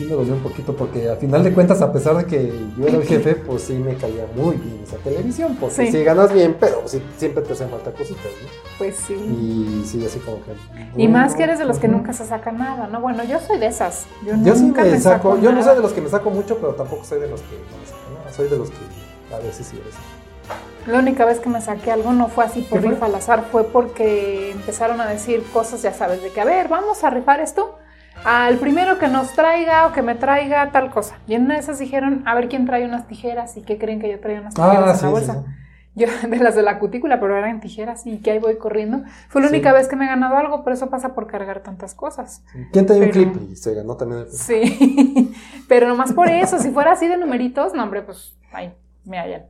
sí 0.01 0.07
me 0.09 0.15
dolió 0.15 0.33
un 0.33 0.39
poquito 0.41 0.75
porque 0.75 1.09
al 1.09 1.17
final 1.17 1.43
de 1.43 1.53
cuentas, 1.53 1.81
a 1.81 1.91
pesar 1.91 2.17
de 2.17 2.25
que 2.25 2.51
yo 2.77 2.87
era 2.87 2.97
el 2.97 3.03
jefe, 3.03 3.35
pues 3.35 3.63
sí 3.63 3.73
me 3.73 3.95
caía 3.95 4.25
muy 4.35 4.55
bien 4.57 4.81
esa 4.83 4.97
televisión, 4.97 5.55
porque 5.59 5.75
Sí. 5.75 5.91
sí, 5.91 6.03
ganas 6.03 6.33
bien, 6.33 6.57
pero 6.59 6.81
sí, 6.85 7.01
siempre 7.17 7.43
te 7.43 7.53
hacen 7.53 7.69
falta 7.69 7.91
cositas, 7.91 8.25
¿no? 8.25 8.49
Pues 8.77 8.95
sí. 8.95 9.13
Y 9.13 9.83
sí, 9.85 10.03
así 10.05 10.19
como 10.19 10.37
que... 10.43 11.01
Y 11.01 11.07
más 11.07 11.35
que 11.35 11.43
eres 11.43 11.59
de 11.59 11.65
los 11.65 11.77
que 11.77 11.87
ujú. 11.87 11.97
nunca 11.97 12.13
se 12.13 12.25
saca 12.25 12.51
nada, 12.51 12.87
¿no? 12.87 12.99
Bueno, 13.01 13.23
yo 13.23 13.39
soy 13.39 13.59
de 13.59 13.67
esas. 13.67 14.07
Yo, 14.25 14.33
Yo 14.43 14.55
sí 14.55 14.61
nunca 14.63 14.83
me 14.83 14.99
saco, 14.99 15.39
yo 15.39 15.51
no 15.51 15.63
soy 15.63 15.75
de 15.75 15.81
los 15.81 15.93
que 15.93 16.01
me 16.01 16.09
saco 16.09 16.29
mucho, 16.31 16.57
pero 16.57 16.73
tampoco 16.73 17.03
soy 17.05 17.19
de 17.19 17.27
los 17.27 17.41
que 17.41 17.55
no 17.55 17.77
me 17.77 17.85
saco 17.85 18.19
nada. 18.19 18.33
Soy 18.33 18.49
de 18.49 18.57
los 18.57 18.69
que 18.69 19.35
a 19.35 19.39
veces 19.39 19.67
sí, 19.67 19.75
no. 19.75 20.91
La 20.91 20.97
única 20.97 21.25
vez 21.25 21.39
que 21.39 21.47
me 21.47 21.61
saqué 21.61 21.91
algo 21.91 22.11
no 22.11 22.27
fue 22.27 22.43
así 22.43 22.61
por 22.63 22.81
rifa 22.81 23.05
al 23.05 23.13
azar, 23.13 23.45
fue 23.51 23.65
porque 23.65 24.49
empezaron 24.51 24.99
a 24.99 25.07
decir 25.07 25.43
cosas, 25.53 25.83
ya 25.83 25.93
sabes, 25.93 26.23
de 26.23 26.31
que, 26.31 26.41
a 26.41 26.45
ver, 26.45 26.67
vamos 26.69 27.03
a 27.03 27.11
rifar 27.11 27.39
esto. 27.39 27.77
Al 28.23 28.57
primero 28.57 28.99
que 28.99 29.07
nos 29.07 29.33
traiga 29.33 29.87
o 29.87 29.93
que 29.93 30.01
me 30.01 30.15
traiga 30.15 30.71
tal 30.71 30.91
cosa. 30.91 31.15
Y 31.27 31.35
en 31.35 31.45
una 31.45 31.55
de 31.55 31.59
esas 31.61 31.79
dijeron, 31.79 32.23
a 32.25 32.35
ver 32.35 32.47
quién 32.49 32.65
trae 32.65 32.85
unas 32.85 33.07
tijeras 33.07 33.57
y 33.57 33.61
qué 33.61 33.77
creen 33.77 33.99
que 33.99 34.09
yo 34.09 34.19
traía 34.19 34.41
unas 34.41 34.53
tijeras 34.53 34.77
Ah, 34.77 34.91
en 34.91 34.95
sí, 34.97 35.03
la 35.05 35.09
bolsa. 35.11 35.33
sí. 35.33 35.39
Yo, 35.93 36.07
de 36.29 36.37
las 36.37 36.55
de 36.55 36.61
la 36.61 36.79
cutícula, 36.79 37.19
pero 37.19 37.35
eran 37.37 37.59
tijeras 37.59 38.05
y 38.07 38.19
que 38.19 38.31
ahí 38.31 38.39
voy 38.39 38.57
corriendo. 38.57 39.01
Fue 39.27 39.41
la 39.41 39.49
única 39.49 39.73
vez 39.73 39.87
que 39.89 39.95
me 39.95 40.05
he 40.05 40.07
ganado 40.07 40.37
algo, 40.37 40.63
pero 40.63 40.73
eso 40.75 40.89
pasa 40.89 41.13
por 41.13 41.27
cargar 41.27 41.59
tantas 41.61 41.93
cosas. 41.93 42.43
¿Quién 42.71 42.85
trae 42.85 42.99
un 42.99 43.09
Pero- 43.09 43.31
clip? 43.33 43.51
Y 43.51 43.55
se 43.57 43.73
ganó 43.75 43.97
también 43.97 44.21
el 44.21 44.31
Sí, 44.31 45.33
pero 45.67 45.87
nomás 45.89 46.13
por 46.13 46.29
eso, 46.29 46.59
si 46.59 46.69
fuera 46.71 46.93
así 46.93 47.07
de 47.07 47.17
numeritos, 47.17 47.73
no, 47.73 47.83
hombre, 47.83 48.03
pues, 48.03 48.33
ahí, 48.53 48.73
me 49.03 49.19
hallan. 49.19 49.43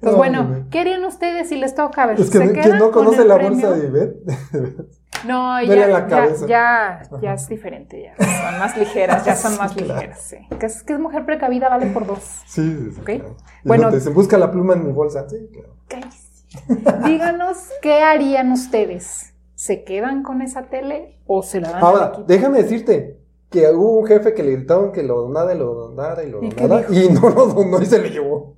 Pues 0.00 0.12
No, 0.12 0.18
bueno, 0.18 0.40
hombre. 0.40 0.64
¿qué 0.70 0.80
harían 0.80 1.04
ustedes 1.04 1.48
si 1.48 1.56
les 1.56 1.74
toca? 1.74 2.04
A 2.04 2.06
ver, 2.06 2.20
Es 2.20 2.30
que 2.30 2.38
¿se 2.38 2.52
quedan 2.52 2.78
no 2.78 2.90
con 2.90 3.04
conoce 3.04 3.24
la 3.24 3.34
premio? 3.36 3.68
bolsa 3.68 3.80
de 3.80 3.86
Ivette. 3.88 4.16
No, 5.26 5.60
ya, 5.62 5.86
la 5.86 6.08
ya, 6.08 6.28
ya, 6.46 7.02
ya 7.20 7.34
es 7.34 7.46
diferente, 7.46 8.02
ya 8.02 8.24
son 8.24 8.58
más 8.58 8.74
ligeras, 8.78 9.22
ya 9.26 9.36
son 9.36 9.58
más 9.58 9.72
Sí, 9.72 9.80
claro. 9.80 10.00
ligeras, 10.00 10.22
sí. 10.22 10.36
Que 10.58 10.64
es, 10.64 10.82
que 10.82 10.94
es 10.94 10.98
mujer 10.98 11.26
precavida, 11.26 11.68
vale 11.68 11.86
por 11.88 12.06
dos. 12.06 12.20
sí, 12.46 12.62
sí, 12.86 12.92
sí. 12.94 13.00
Claro. 13.02 13.36
Bueno. 13.62 13.82
no 13.84 13.90
te 13.90 13.96
dicen, 13.96 14.14
busca 14.14 14.38
la 14.38 14.50
pluma 14.50 14.72
en 14.74 14.86
mi 14.86 14.92
bolsa. 14.92 15.28
Sí, 15.28 15.36
claro. 15.52 15.74
Cállese. 15.88 17.04
Díganos, 17.04 17.68
¿qué 17.82 18.00
harían 18.02 18.50
ustedes? 18.52 19.34
¿Se 19.56 19.84
quedan 19.84 20.22
con 20.22 20.40
esa 20.40 20.70
tele 20.70 21.18
o 21.26 21.42
se 21.42 21.60
la 21.60 21.72
dan 21.72 21.82
Ahora, 21.84 22.12
déjame 22.26 22.62
decirte 22.62 23.20
que 23.50 23.68
hubo 23.68 23.98
un 23.98 24.06
jefe 24.06 24.32
que 24.32 24.42
le 24.42 24.52
gritaron 24.52 24.90
que 24.90 25.02
lo 25.02 25.20
donara 25.20 25.52
y 25.54 25.58
lo 25.58 25.74
donara 25.74 26.22
y 26.22 26.30
lo 26.30 26.42
¿Y 26.42 26.48
qué 26.48 26.66
donara 26.66 26.86
y 26.90 27.08
no 27.10 27.28
lo 27.28 27.44
donó 27.46 27.82
y 27.82 27.84
se 27.84 27.98
lo 27.98 28.08
llevó. 28.08 28.54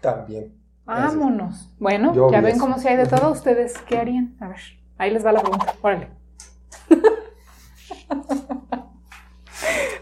También. 0.00 0.54
Vámonos. 0.86 1.70
Bueno, 1.78 2.14
Yo 2.14 2.30
ya 2.30 2.40
ven 2.40 2.58
cómo 2.58 2.78
si 2.78 2.88
hay 2.88 2.96
de 2.96 3.06
todo. 3.06 3.32
¿Ustedes 3.32 3.74
qué 3.88 3.98
harían? 3.98 4.36
A 4.40 4.48
ver, 4.48 4.60
ahí 4.98 5.10
les 5.10 5.24
va 5.26 5.32
la 5.32 5.40
pregunta. 5.40 5.74
Órale. 5.82 6.08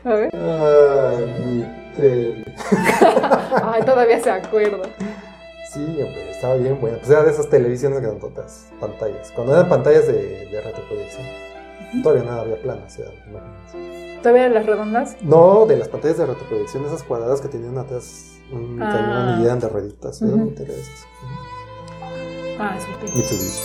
A 0.05 0.09
ver. 0.11 0.31
Ay. 0.37 1.75
Ay, 3.62 3.83
todavía 3.83 4.21
se 4.21 4.31
acuerda. 4.31 4.88
Sí, 5.73 5.81
hombre, 5.81 6.31
estaba 6.31 6.55
bien 6.57 6.79
bueno. 6.81 6.99
Pues 6.99 7.11
era 7.11 7.23
de 7.23 7.31
esas 7.31 7.49
televisiones 7.49 8.00
grandotas, 8.00 8.71
pantallas. 8.79 9.33
Cuando 9.35 9.55
eran 9.55 9.69
pantallas 9.69 10.07
de, 10.07 10.47
de 10.47 10.61
retroproyección. 10.61 11.25
Todavía 12.03 12.25
nada 12.25 12.43
había 12.43 12.61
planas. 12.61 12.99
¿Todavía 14.23 14.49
las 14.49 14.67
redondas? 14.67 15.17
No, 15.23 15.67
de 15.67 15.76
las 15.76 15.88
pantallas 15.88 16.19
de 16.19 16.26
retroproyección, 16.26 16.85
esas 16.85 17.03
cuadradas 17.03 17.41
que 17.41 17.49
tenían 17.49 17.79
atrás 17.79 18.34
un 18.52 18.80
Ah. 18.82 18.90
cañón 18.92 19.40
y 19.40 19.44
eran 19.46 19.60
de 19.60 19.68
rueditas. 19.68 20.20
Eran 20.22 20.48
interesantes. 20.48 21.06
Ah. 22.58 22.76
Mitsubishi. 23.14 23.62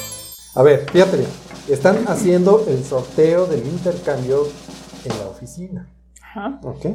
A 0.55 0.63
ver, 0.63 0.89
fíjate 0.89 1.17
bien. 1.17 1.29
Están 1.67 2.05
haciendo 2.07 2.65
el 2.67 2.83
sorteo 2.83 3.45
del 3.45 3.65
intercambio 3.67 4.43
en 5.05 5.17
la 5.19 5.27
oficina. 5.27 5.87
Ajá. 6.23 6.59
¿Ok? 6.63 6.85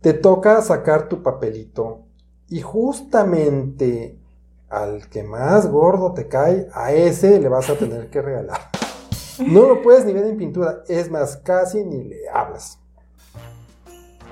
Te 0.00 0.12
toca 0.14 0.60
sacar 0.62 1.08
tu 1.08 1.22
papelito 1.22 2.00
y 2.48 2.60
justamente 2.60 4.18
al 4.68 5.08
que 5.08 5.22
más 5.22 5.66
gordo 5.70 6.12
te 6.12 6.28
cae, 6.28 6.68
a 6.74 6.92
ese 6.92 7.40
le 7.40 7.48
vas 7.48 7.70
a 7.70 7.74
tener 7.76 8.10
que 8.10 8.20
regalar. 8.20 8.58
No 9.46 9.62
lo 9.68 9.82
puedes 9.82 10.04
ni 10.04 10.12
ver 10.12 10.24
en 10.26 10.36
pintura, 10.36 10.82
es 10.88 11.10
más, 11.10 11.36
casi 11.38 11.84
ni 11.84 12.04
le 12.04 12.28
hablas. 12.28 12.78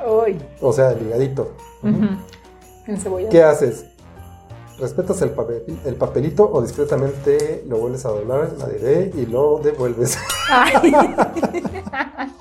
Uy. 0.06 0.38
O 0.60 0.72
sea, 0.72 0.92
ligadito. 0.92 1.52
En 1.82 2.18
¿Qué 3.31 3.43
haces? 3.43 3.85
¿Respetas 4.78 5.23
el, 5.23 5.35
papel- 5.35 5.64
el 5.87 5.95
papelito 5.97 6.49
o 6.52 6.61
discretamente 6.62 7.64
lo 7.66 7.78
vuelves 7.78 8.05
a 8.05 8.11
doblar, 8.11 8.50
nadie 8.59 8.78
ve 8.78 9.11
y 9.14 9.26
lo 9.26 9.59
devuelves? 9.59 10.19
Ay. 10.50 10.93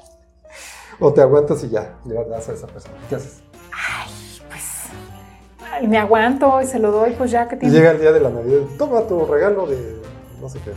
o 1.00 1.14
te 1.14 1.22
aguantas 1.22 1.64
y 1.64 1.70
ya, 1.70 1.96
le 2.06 2.16
das 2.26 2.50
a 2.50 2.54
esa 2.54 2.68
persona. 2.68 2.96
¿Qué 3.10 3.16
haces? 3.16 3.42
Ay, 5.72 5.88
me 5.88 5.98
aguanto 5.98 6.62
y 6.62 6.68
se 6.68 6.78
lo 6.80 6.92
doy, 6.92 7.12
pues 7.18 7.32
ya 7.32 7.48
que 7.48 7.56
Y 7.56 7.60
tiene. 7.60 7.76
llega 7.76 7.92
el 7.92 8.00
día 8.00 8.12
de 8.12 8.20
la 8.20 8.30
Navidad, 8.30 8.60
toma 8.78 9.02
tu 9.02 9.26
regalo 9.26 9.66
de 9.68 10.02
no 10.42 10.50
sé 10.50 10.60
qué. 10.60 10.72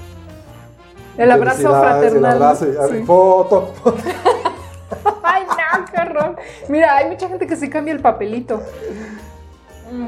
El 1.23 1.31
abrazo 1.33 1.69
fraternal. 1.71 2.37
El 2.37 2.43
abrazo 2.43 2.67
y 2.69 2.99
Sí. 2.99 3.05
foto. 3.05 3.75
Ay, 5.23 5.43
no, 5.47 5.85
qué 5.93 6.01
horror. 6.01 6.37
Mira, 6.69 6.97
hay 6.97 7.11
mucha 7.11 7.29
gente 7.29 7.47
que 7.47 7.57
se 7.57 7.69
cambia 7.69 7.93
el 7.93 8.01
papelito. 8.01 8.63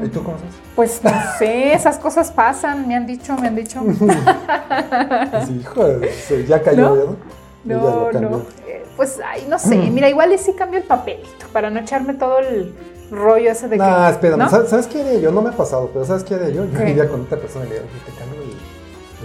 ¿Y 0.04 0.08
tú 0.08 0.22
cómo 0.22 0.36
haces? 0.36 0.48
Pues 0.76 1.00
no 1.04 1.10
sé, 1.38 1.72
esas 1.74 1.98
cosas 1.98 2.30
pasan, 2.30 2.86
me 2.88 2.94
han 2.96 3.06
dicho, 3.06 3.34
me 3.36 3.48
han 3.48 3.56
dicho. 3.56 3.82
Hijo, 5.60 5.84
de- 5.86 6.12
se- 6.12 6.46
ya 6.46 6.62
cayó, 6.62 7.16
¿No? 7.64 7.76
¿ya 8.12 8.20
¿no? 8.20 8.20
No, 8.30 8.38
eh, 8.66 8.84
Pues, 8.96 9.18
ay, 9.24 9.46
no 9.48 9.58
sé. 9.58 9.76
Mira, 9.76 10.08
igual 10.08 10.32
y 10.32 10.38
sí 10.38 10.52
cambio 10.54 10.78
el 10.78 10.84
papelito 10.86 11.46
para 11.52 11.70
no 11.70 11.80
echarme 11.80 12.14
todo 12.14 12.38
el 12.38 12.74
rollo 13.10 13.50
ese 13.50 13.68
de 13.68 13.78
que. 13.78 13.84
Espérame, 14.10 14.38
¿no? 14.38 14.48
¿sabes, 14.50 14.70
sabes 14.70 14.86
qué 14.86 15.00
haría 15.02 15.20
yo? 15.20 15.32
No 15.32 15.42
me 15.42 15.50
ha 15.50 15.56
pasado, 15.56 15.90
pero 15.92 16.04
¿sabes 16.04 16.24
qué 16.24 16.34
haría 16.34 16.48
yo? 16.50 16.64
Yo 16.64 16.78
¿Qué? 16.78 16.90
iría 16.90 17.08
con 17.08 17.22
otra 17.22 17.38
persona 17.38 17.66
y 17.66 17.70
le 17.70 17.76
"Oye, 17.80 17.86
te 18.06 18.12
cambio 18.12 18.40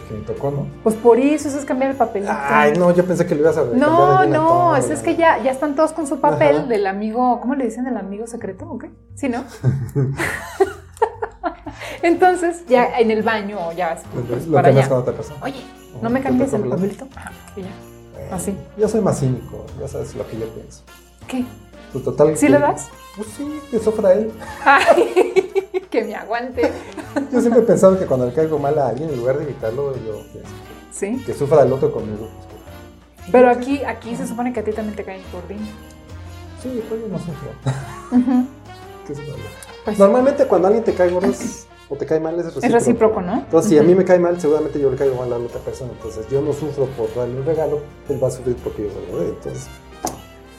que 0.07 0.13
me 0.13 0.21
tocó, 0.21 0.51
¿no? 0.51 0.67
Pues 0.83 0.95
por 0.95 1.19
eso, 1.19 1.47
eso 1.47 1.57
es 1.59 1.65
cambiar 1.65 1.91
el 1.91 1.97
papelito. 1.97 2.31
Ay, 2.33 2.73
no, 2.77 2.91
yo 2.93 3.05
pensé 3.05 3.25
que 3.25 3.35
lo 3.35 3.41
ibas 3.41 3.57
a 3.57 3.61
cambiar 3.61 3.79
No, 3.89 4.25
no, 4.25 4.75
es, 4.75 4.89
es 4.89 5.01
que 5.01 5.15
ya, 5.15 5.41
ya 5.43 5.51
están 5.51 5.75
todos 5.75 5.91
con 5.93 6.07
su 6.07 6.19
papel 6.19 6.57
Ajá. 6.57 6.65
del 6.67 6.87
amigo, 6.87 7.39
¿cómo 7.41 7.55
le 7.55 7.65
dicen? 7.65 7.85
¿El 7.87 7.97
amigo 7.97 8.27
secreto? 8.27 8.65
¿Ok? 8.69 8.85
¿Sí, 9.15 9.29
no? 9.29 9.43
Entonces, 12.01 12.65
ya 12.67 12.99
en 12.99 13.11
el 13.11 13.23
baño 13.23 13.57
o 13.67 13.71
ya 13.71 13.97
pues, 14.29 14.47
Lo 14.47 14.53
para 14.55 14.69
allá. 14.69 14.87
con 14.87 14.97
otra 14.99 15.13
persona. 15.13 15.39
Oye, 15.43 15.61
¿no 16.01 16.09
me 16.09 16.19
¿te 16.19 16.25
cambias 16.27 16.51
tocó 16.51 16.63
el 16.63 16.69
papelito? 16.69 17.07
Y 17.55 17.61
ya. 17.61 17.67
Eh, 17.67 18.29
Así. 18.31 18.57
Yo 18.77 18.87
soy 18.87 19.01
más 19.01 19.19
cínico, 19.19 19.65
ya 19.79 19.87
sabes 19.87 20.15
lo 20.15 20.27
que 20.27 20.37
yo 20.39 20.47
pienso. 20.49 20.83
¿Qué? 21.27 21.43
Pues 21.91 22.03
total. 22.03 22.37
¿Sí 22.37 22.45
que- 22.47 22.51
le 22.53 22.59
das? 22.59 22.89
Pues 23.15 23.27
sí, 23.29 23.59
que 23.71 23.79
sufra 23.79 24.13
él. 24.13 24.31
Ay, 24.63 25.44
que 25.89 26.03
me 26.03 26.15
aguante. 26.15 26.71
Yo 27.31 27.41
siempre 27.41 27.61
he 27.61 27.65
pensado 27.65 27.97
que 27.97 28.05
cuando 28.05 28.25
le 28.27 28.33
caigo 28.33 28.59
mal 28.59 28.77
a 28.79 28.89
alguien, 28.89 29.09
en 29.09 29.17
lugar 29.17 29.37
de 29.37 29.43
evitarlo, 29.45 29.93
yo 30.05 30.21
Sí. 30.91 31.21
que 31.25 31.33
sufra 31.33 31.63
el 31.63 31.73
otro 31.73 31.91
conmigo. 31.91 32.27
Pero 33.31 33.49
aquí, 33.49 33.83
aquí 33.83 34.15
se 34.15 34.27
supone 34.27 34.53
que 34.53 34.59
a 34.59 34.63
ti 34.63 34.71
también 34.71 34.95
te 34.95 35.03
caen 35.03 35.21
gordín. 35.33 35.57
que- 35.59 36.69
Sí, 36.69 36.83
pues 36.87 37.01
yo 37.01 37.07
no 37.07 37.17
sufro. 37.19 37.49
Ujú. 38.11 38.47
¿Qué 39.07 39.15
sufro 39.15 39.35
yo? 39.35 39.43
Pues, 39.83 39.99
Normalmente 39.99 40.45
cuando 40.47 40.67
alguien 40.67 40.83
te 40.83 40.93
cae 40.93 41.09
gordo 41.11 41.27
es- 41.29 41.67
o 41.89 41.95
te 41.95 42.05
cae 42.07 42.19
mal 42.19 42.33
es 42.39 42.45
recíproco. 42.45 42.65
es 42.67 42.73
recíproco, 42.73 43.21
¿no? 43.21 43.33
Entonces, 43.35 43.69
si 43.69 43.77
a 43.77 43.83
mí 43.83 43.93
me 43.93 44.03
cae 44.05 44.17
mal, 44.19 44.39
seguramente 44.41 44.79
yo 44.79 44.89
le 44.89 44.97
caigo 44.97 45.15
mal 45.15 45.31
a 45.31 45.37
la 45.37 45.45
otra 45.45 45.59
persona. 45.59 45.91
Entonces, 45.91 46.27
yo 46.31 46.41
no 46.41 46.53
sufro 46.53 46.85
por 46.97 47.13
darle 47.13 47.39
un 47.39 47.45
regalo, 47.45 47.81
él 48.09 48.23
va 48.23 48.27
a 48.29 48.31
sufrir 48.31 48.55
porque 48.63 48.83
yo 48.83 48.89
se 48.89 49.11
lo 49.11 49.17
doy. 49.19 49.29
Entonces, 49.29 49.67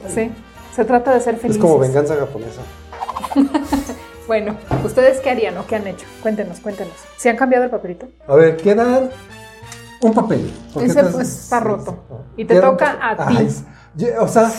Sí. 0.08 0.30
Se 0.74 0.84
trata 0.84 1.14
de 1.14 1.20
ser 1.20 1.34
es 1.36 1.40
felices. 1.40 1.60
como 1.60 1.78
venganza 1.78 2.14
japonesa. 2.16 2.60
Bueno, 4.26 4.56
¿ustedes 4.84 5.20
qué 5.20 5.30
harían 5.30 5.56
o 5.58 5.66
qué 5.66 5.76
han 5.76 5.86
hecho? 5.86 6.06
Cuéntenos, 6.22 6.60
cuéntenos. 6.60 6.94
¿Se 7.16 7.30
han 7.30 7.36
cambiado 7.36 7.64
el 7.64 7.70
papelito? 7.70 8.08
A 8.26 8.34
ver, 8.34 8.56
quedan 8.56 9.10
un 10.02 10.14
papel. 10.14 10.52
Ese, 10.80 11.04
pues, 11.04 11.28
está 11.44 11.60
roto. 11.60 12.04
Y 12.36 12.44
te 12.44 12.60
toca 12.60 12.98
a 13.00 13.28
ti. 13.28 13.48
O 14.18 14.28
sea, 14.28 14.50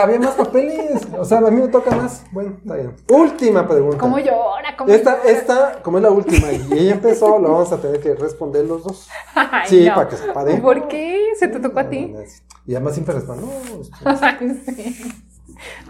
había 0.00 0.20
más 0.20 0.34
papeles. 0.34 1.02
O 1.18 1.24
sea, 1.24 1.38
a 1.38 1.50
mí 1.50 1.60
me 1.62 1.68
toca 1.68 1.90
más. 1.96 2.22
Bueno, 2.32 2.56
está 2.62 2.74
bien. 2.76 2.94
Última 3.08 3.66
pregunta. 3.66 3.98
¿Cómo 3.98 4.18
llora? 4.18 4.76
¿Cómo 4.76 4.92
Esta, 4.92 5.18
llora? 5.18 5.30
esta, 5.30 5.82
como 5.82 5.96
es 5.96 6.02
la 6.04 6.10
última 6.10 6.52
y 6.52 6.72
ella 6.78 6.92
empezó, 6.92 7.38
lo 7.38 7.50
vamos 7.50 7.72
a 7.72 7.78
tener 7.80 7.98
que 8.00 8.14
responder 8.14 8.66
los 8.66 8.84
dos. 8.84 9.08
Ay, 9.34 9.68
Sí, 9.68 9.86
no. 9.86 9.94
para 9.94 10.08
que 10.08 10.16
se 10.16 10.32
pare. 10.32 10.56
¿Por 10.58 10.86
qué? 10.86 11.30
¿Se 11.38 11.48
te 11.48 11.58
tocó 11.58 11.80
a 11.80 11.88
ti? 11.88 12.14
Y 12.66 12.74
además 12.74 12.92
siempre 12.94 13.14
respondo, 13.14 13.46
no, 14.04 14.54
sí. 14.64 15.12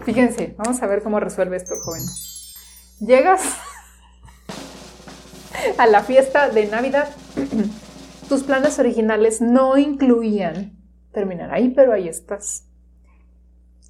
Fíjense, 0.03 0.55
vamos 0.57 0.81
a 0.81 0.87
ver 0.87 1.03
cómo 1.03 1.19
resuelve 1.19 1.57
esto 1.57 1.75
el 1.75 1.81
joven. 1.81 2.01
Llegas 2.99 3.41
a 5.77 5.87
la 5.87 6.01
fiesta 6.03 6.49
de 6.49 6.67
Navidad. 6.67 7.09
Tus 8.29 8.43
planes 8.43 8.79
originales 8.79 9.41
no 9.41 9.77
incluían 9.77 10.77
terminar 11.11 11.51
ahí, 11.53 11.69
pero 11.69 11.93
ahí 11.93 12.07
estás. 12.07 12.65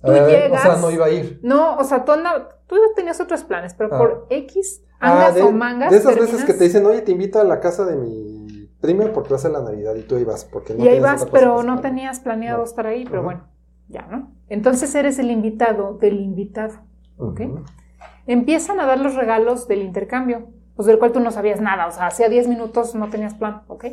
Tú 0.02 0.12
ver, 0.12 0.28
llegas- 0.28 0.66
o 0.66 0.72
sea, 0.72 0.82
no 0.82 0.92
iba 0.92 1.06
a 1.06 1.10
ir. 1.12 1.40
No, 1.44 1.78
o 1.78 1.84
sea, 1.84 2.04
tú, 2.04 2.12
tenías 2.96 3.20
otros 3.22 3.44
planes, 3.44 3.74
pero 3.74 3.90
Ah. 3.94 3.98
por 3.98 4.28
X, 4.30 4.82
Ah, 5.00 5.14
andas 5.14 5.36
de, 5.36 5.42
o 5.44 5.52
mangas. 5.52 5.92
de 5.92 5.98
esas 5.98 6.16
veces 6.18 6.44
que 6.44 6.54
te 6.54 6.64
dicen, 6.66 6.86
oye, 6.86 7.02
te 7.02 7.12
invito 7.12 7.40
a 7.40 7.44
la 7.44 7.60
casa 7.60 7.86
de 7.86 7.96
mi 7.96 8.70
prima 8.82 9.06
porque 9.14 9.30
va 9.30 9.36
a 9.38 9.40
ser 9.40 9.52
la 9.52 9.62
Navidad 9.62 9.96
y 9.96 10.02
tú 10.04 10.18
ibas. 10.18 10.44
Porque 10.46 10.74
no 10.74 10.84
y 10.84 10.88
ahí 10.90 11.00
vas, 11.00 11.26
pero 11.32 11.64
no 11.64 11.80
tenías 11.80 12.20
planeado 12.20 12.60
No. 12.60 12.64
estar 12.66 12.86
ahí, 12.88 13.06
pero 13.06 13.24
bueno, 13.24 13.48
ya, 13.88 14.02
¿no? 14.08 14.34
Entonces 14.50 14.94
eres 14.96 15.20
el 15.20 15.32
invitado 15.32 15.98
del 16.00 16.20
invitado. 16.20 16.80
¿ok? 17.18 17.42
Empiezan 18.28 18.80
a 18.80 18.86
dar 18.86 19.00
los 19.00 19.16
regalos 19.16 19.68
del 19.68 19.82
intercambio, 19.82 20.48
pues 20.76 20.86
del 20.88 20.98
cual 21.00 21.12
tú 21.12 21.20
no 21.20 21.32
sabías 21.32 21.62
nada, 21.62 21.88
o 21.88 21.92
sea, 21.92 22.08
hacía 22.08 22.30
10 22.30 22.48
minutos 22.48 22.96
no 22.96 23.10
tenías 23.10 23.34
plan, 23.36 23.62
¿ok? 23.68 23.86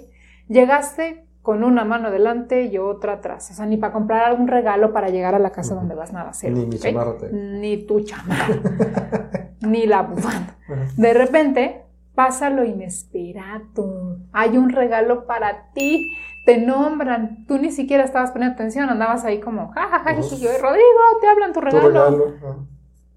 Llegaste 0.49 1.25
con 1.43 1.65
una 1.65 1.85
mano 1.85 2.09
adelante 2.09 2.65
y 2.65 2.77
otra 2.79 3.15
atrás, 3.15 3.51
o 3.51 3.55
sea, 3.55 3.67
ni 3.67 3.77
para 3.77 3.93
comprar 3.93 4.25
algún 4.25 4.47
regalo 4.49 4.93
para 4.93 5.09
llegar 5.09 5.35
a 5.35 5.39
la 5.39 5.51
casa 5.51 5.75
donde 5.75 5.95
vas 5.95 6.13
nada, 6.13 6.33
cero, 6.35 6.55
Ni 6.57 6.67
mi 6.67 6.77
¿ok? 6.77 6.83
chamarra 6.83 7.17
te- 7.19 7.33
Ni 7.33 7.77
tu 7.87 8.01
chamarra, 8.03 8.57
ni 9.61 9.87
la 9.87 10.03
bufanda. 10.03 10.57
De 10.97 11.15
repente 11.15 11.83
pasa 12.15 12.51
lo 12.51 12.65
inesperado. 12.65 14.19
Hay 14.33 14.59
un 14.59 14.71
regalo 14.71 15.27
para 15.27 15.73
ti. 15.73 16.17
te 16.47 16.57
nombran, 16.59 17.45
tú 17.47 17.59
ni 17.59 17.71
siquiera 17.71 18.03
estabas 18.05 18.31
poniendo 18.33 18.55
atención, 18.55 18.89
andabas 18.89 19.25
ahí 19.25 19.41
como, 19.41 19.69
jajaja, 19.73 20.15
No. 20.15 20.23
jiji, 20.23 20.47
Rodrigo, 20.61 21.01
te 21.21 21.27
hablan 21.29 21.53
tu 21.53 21.61
Tu 21.61 21.67
regalo. 21.67 21.89
regalo. 21.89 22.25
ah, 22.45 22.57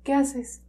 ¿Qué 0.04 0.14
haces? 0.14 0.62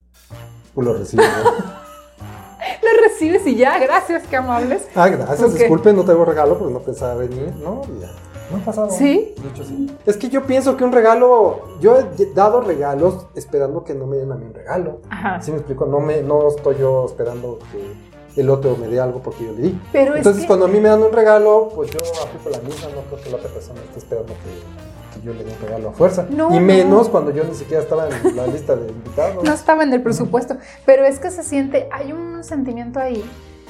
Pues 0.75 0.87
lo 0.87 0.95
recibes. 0.95 1.27
¿no? 1.45 1.51
Lo 1.51 3.03
recibes 3.03 3.47
y 3.47 3.57
ya, 3.57 3.79
gracias, 3.79 4.25
qué 4.29 4.37
amables. 4.37 4.87
Ah, 4.95 5.09
gracias, 5.09 5.55
disculpen, 5.55 5.97
no 5.97 6.05
tengo 6.05 6.25
regalo 6.25 6.59
porque 6.59 6.73
no 6.73 6.81
pensaba 6.81 7.15
venir. 7.15 7.53
No, 7.63 7.83
y 7.97 8.01
ya. 8.01 8.11
No 8.51 8.59
ha 8.59 8.61
pasado. 8.61 8.91
¿Sí? 8.91 9.35
De 9.43 9.49
hecho, 9.49 9.65
sí. 9.65 9.91
Es 10.05 10.17
que 10.17 10.29
yo 10.29 10.45
pienso 10.45 10.77
que 10.77 10.85
un 10.85 10.93
regalo. 10.93 11.79
Yo 11.81 11.99
he 11.99 12.27
dado 12.35 12.61
regalos 12.61 13.27
esperando 13.35 13.85
que 13.85 13.95
no 13.95 14.07
me 14.07 14.17
den 14.17 14.33
a 14.33 14.35
mí 14.35 14.45
un 14.45 14.55
regalo. 14.55 15.01
Ajá. 15.09 15.41
¿Sí 15.41 15.51
me 15.51 15.59
explico? 15.59 15.87
No, 15.87 16.01
me, 16.01 16.23
no 16.23 16.49
estoy 16.49 16.77
yo 16.79 17.07
esperando 17.07 17.59
que 17.73 18.41
el 18.41 18.51
otro 18.51 18.77
me 18.77 18.89
dé 18.89 19.01
algo 19.01 19.21
porque 19.21 19.45
yo 19.45 19.53
le 19.53 19.63
di. 19.63 19.81
Pero 19.93 20.17
Entonces, 20.17 20.43
es 20.43 20.43
que, 20.43 20.47
cuando 20.49 20.67
a 20.67 20.69
mí 20.69 20.79
me 20.81 20.89
dan 20.89 21.03
un 21.03 21.13
regalo, 21.13 21.71
pues 21.75 21.91
yo 21.91 22.01
aplico 22.23 22.51
la 22.51 22.59
misma. 22.59 22.89
No 22.95 23.03
creo 23.03 23.23
que 23.23 23.31
la 23.31 23.37
otra 23.37 23.51
persona 23.51 23.81
esté 23.81 23.99
esperando 23.99 24.33
que, 24.35 24.94
que 25.15 25.23
yo 25.23 25.33
le 25.33 25.45
dé 25.45 25.53
un 25.53 25.61
regalo 25.61 25.91
a 25.91 25.93
fuerza. 25.93 26.27
No, 26.29 26.51
y 26.51 26.59
no. 26.59 26.61
menos 26.61 27.09
cuando 27.09 27.31
yo 27.31 27.45
ni 27.45 27.55
siquiera 27.55 27.83
estaba 27.83 28.09
en 28.09 28.37
la 28.37 28.47
lista 28.47 28.77
de 28.77 28.89
invitados. 28.89 29.45
no 29.45 29.53
estaba 29.53 29.83
en 29.83 29.93
el 29.93 30.03
presupuesto, 30.03 30.57
pero 30.85 31.05
es 31.05 31.19
que 31.19 31.31
se 31.31 31.43
siente, 31.43 31.89
hay 31.93 32.13
un 32.13 32.45
sentimiento 32.45 33.01
ahí 33.01 33.25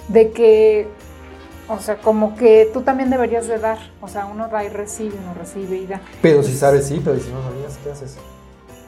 de 0.09 0.31
que, 0.31 0.89
o 1.69 1.79
sea, 1.79 1.97
como 1.97 2.37
que 2.37 2.69
tú 2.73 2.83
también 2.83 3.11
deberías 3.11 3.47
de 3.47 3.59
dar, 3.59 3.79
o 4.01 4.09
sea, 4.09 4.27
uno 4.27 4.49
da 4.49 4.65
y 4.65 4.69
recibe, 4.69 5.17
uno 5.23 5.35
recibe 5.35 5.77
y 5.77 5.87
da. 5.87 6.01
Pero 6.21 6.43
si 6.43 6.55
sabes, 6.55 6.87
sí, 6.87 7.01
pero 7.05 7.19
si 7.19 7.31
no 7.31 7.43
sabías, 7.43 7.79
¿qué 7.83 7.91
haces? 7.91 8.17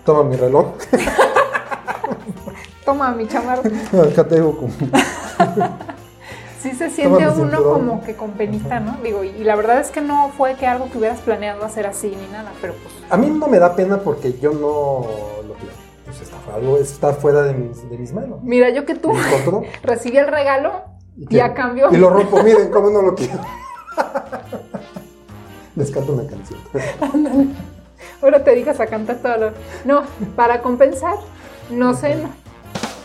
Toma 0.05 0.23
mi 0.23 0.37
reloj. 0.37 0.75
Toma 2.85 3.11
mi 3.11 3.27
chamarra. 3.27 3.63
Acá 4.13 4.25
tengo 4.25 4.57
como. 4.57 4.73
Sí 6.67 6.75
se 6.75 6.91
siente 6.91 7.29
uno 7.29 7.63
como 7.63 8.03
que 8.03 8.17
con 8.17 8.33
penita, 8.33 8.81
¿no? 8.81 8.97
Digo, 9.03 9.23
y, 9.23 9.29
y 9.29 9.45
la 9.45 9.55
verdad 9.55 9.79
es 9.79 9.91
que 9.91 10.01
no 10.01 10.31
fue 10.37 10.55
que 10.55 10.67
algo 10.67 10.91
que 10.91 10.99
hubieras 10.99 11.21
planeado 11.21 11.65
hacer 11.65 11.87
así 11.87 12.09
ni 12.09 12.27
nada, 12.33 12.53
pero 12.61 12.75
pues 12.75 12.93
A 13.09 13.17
mí 13.17 13.29
no 13.29 13.47
me 13.47 13.61
da 13.61 13.77
pena 13.77 13.99
porque 13.99 14.33
yo 14.41 14.51
no 14.51 15.07
lo 15.47 15.55
pido. 15.55 15.71
Pues 16.05 16.21
está, 16.23 16.37
algo 16.53 16.79
está 16.79 17.13
fuera 17.13 17.43
de 17.43 17.55
mis, 17.55 17.89
de 17.89 17.99
mis 17.99 18.13
manos. 18.13 18.41
mira, 18.43 18.71
yo 18.71 18.85
que 18.85 18.97
tú 18.97 19.13
recibí 19.85 20.17
el 20.19 20.27
regalo 20.27 20.73
y 21.17 21.39
a 21.39 21.55
cambio 21.55 21.89
Y 21.93 21.99
lo 21.99 22.11
rompo, 22.11 22.43
miren 22.45 22.71
cómo 22.71 22.91
no 22.91 23.01
lo 23.03 23.15
quiero. 23.15 23.39
Les 25.77 25.91
canto 25.93 26.15
una 26.15 26.27
canción. 26.27 26.59
ahora 28.23 28.43
te 28.43 28.55
digas 28.57 28.81
a 28.81 28.87
cantar 28.87 29.19
todo 29.19 29.37
lo... 29.37 29.51
No, 29.85 30.03
para 30.35 30.63
compensar, 30.63 31.17
no 31.71 31.95
sé, 31.95 32.17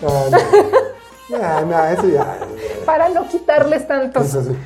Ah, 0.03 0.25
no. 0.32 1.00
Ah, 1.34 1.64
no, 1.66 1.86
eso 1.86 2.08
ya. 2.08 2.40
para 2.86 3.10
no 3.10 3.28
quitarles. 3.28 3.84
Eso 4.16 4.44
sí. 4.44 4.58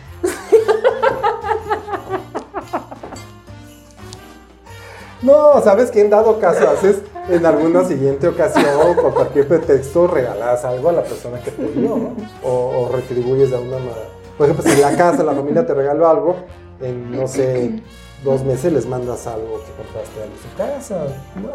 No, 5.21 5.61
sabes 5.63 5.89
que 5.89 6.01
en 6.01 6.09
dado 6.09 6.39
caso 6.39 6.69
haces 6.69 6.97
en 7.29 7.45
alguna 7.45 7.83
siguiente 7.83 8.27
ocasión, 8.27 8.95
por 8.95 9.13
cualquier 9.13 9.47
pretexto, 9.47 10.07
regalas 10.07 10.63
algo 10.63 10.89
a 10.89 10.91
la 10.91 11.03
persona 11.03 11.39
que 11.39 11.49
te 11.51 11.63
dio, 11.71 11.97
¿no? 11.97 12.15
O, 12.43 12.85
o 12.85 12.89
retribuyes 12.91 13.49
de 13.49 13.55
alguna 13.55 13.79
manera. 13.79 14.09
Por 14.37 14.47
ejemplo, 14.47 14.69
si 14.69 14.75
en 14.75 14.81
la 14.81 14.95
casa, 14.95 15.23
la 15.23 15.33
familia 15.33 15.65
te 15.65 15.73
regaló 15.73 16.07
algo, 16.07 16.35
en 16.81 17.11
no 17.11 17.27
sé, 17.27 17.81
dos 18.23 18.43
meses 18.43 18.71
les 18.71 18.85
mandas 18.85 19.25
algo 19.25 19.61
que 19.65 19.71
compraste 19.71 20.23
en 20.23 20.37
su 20.37 20.57
casa, 20.57 21.07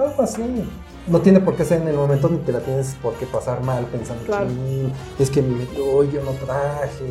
algo 0.05 0.23
así. 0.23 0.69
No 1.07 1.21
tiene 1.21 1.41
por 1.41 1.57
qué 1.57 1.65
ser 1.65 1.83
en 1.83 1.89
el 1.89 1.97
momento 1.97 2.29
ni 2.29 2.39
te 2.39 2.53
la 2.53 2.61
tienes 2.61 2.95
por 3.03 3.15
qué 3.15 3.27
pasar 3.27 3.63
mal 3.63 3.85
pensando 3.87 4.23
Claro. 4.25 4.47
"Chin, 4.49 4.93
es 5.19 5.31
que 5.31 5.43
me 5.43 5.67
hoy 5.81 6.11
yo 6.13 6.23
no 6.23 6.33
traje 6.33 7.05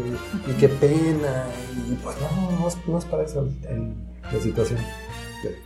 y 0.48 0.52
qué 0.54 0.70
pena 0.70 1.46
y 1.88 1.96
pues 1.96 2.16
no, 2.22 2.60
no 2.60 2.68
es, 2.68 2.78
no 2.88 2.98
es 2.98 3.06
para 3.06 3.24
eso 3.24 3.48
la 4.32 4.40
situación. 4.40 4.80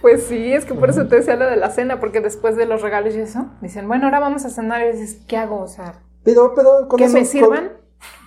Pues 0.01 0.23
sí, 0.23 0.53
es 0.53 0.65
que 0.65 0.73
por 0.75 0.89
eso 0.89 1.07
te 1.07 1.15
decía 1.17 1.35
lo 1.35 1.45
de 1.47 1.57
la 1.57 1.69
cena, 1.71 1.99
porque 1.99 2.21
después 2.21 2.55
de 2.55 2.65
los 2.67 2.81
regalos 2.81 3.13
y 3.15 3.19
eso, 3.19 3.47
dicen, 3.61 3.87
bueno, 3.87 4.05
ahora 4.05 4.19
vamos 4.19 4.45
a 4.45 4.49
cenar 4.49 4.85
y 4.87 4.91
dices, 4.97 5.19
¿qué 5.27 5.35
hago? 5.37 5.61
O 5.61 5.67
sea, 5.67 6.01
Pero, 6.23 6.53
pero 6.55 6.87
con 6.87 6.97
¿que 6.99 7.05
eso, 7.05 7.13
me 7.15 7.19
con- 7.21 7.27
sirvan? 7.27 7.71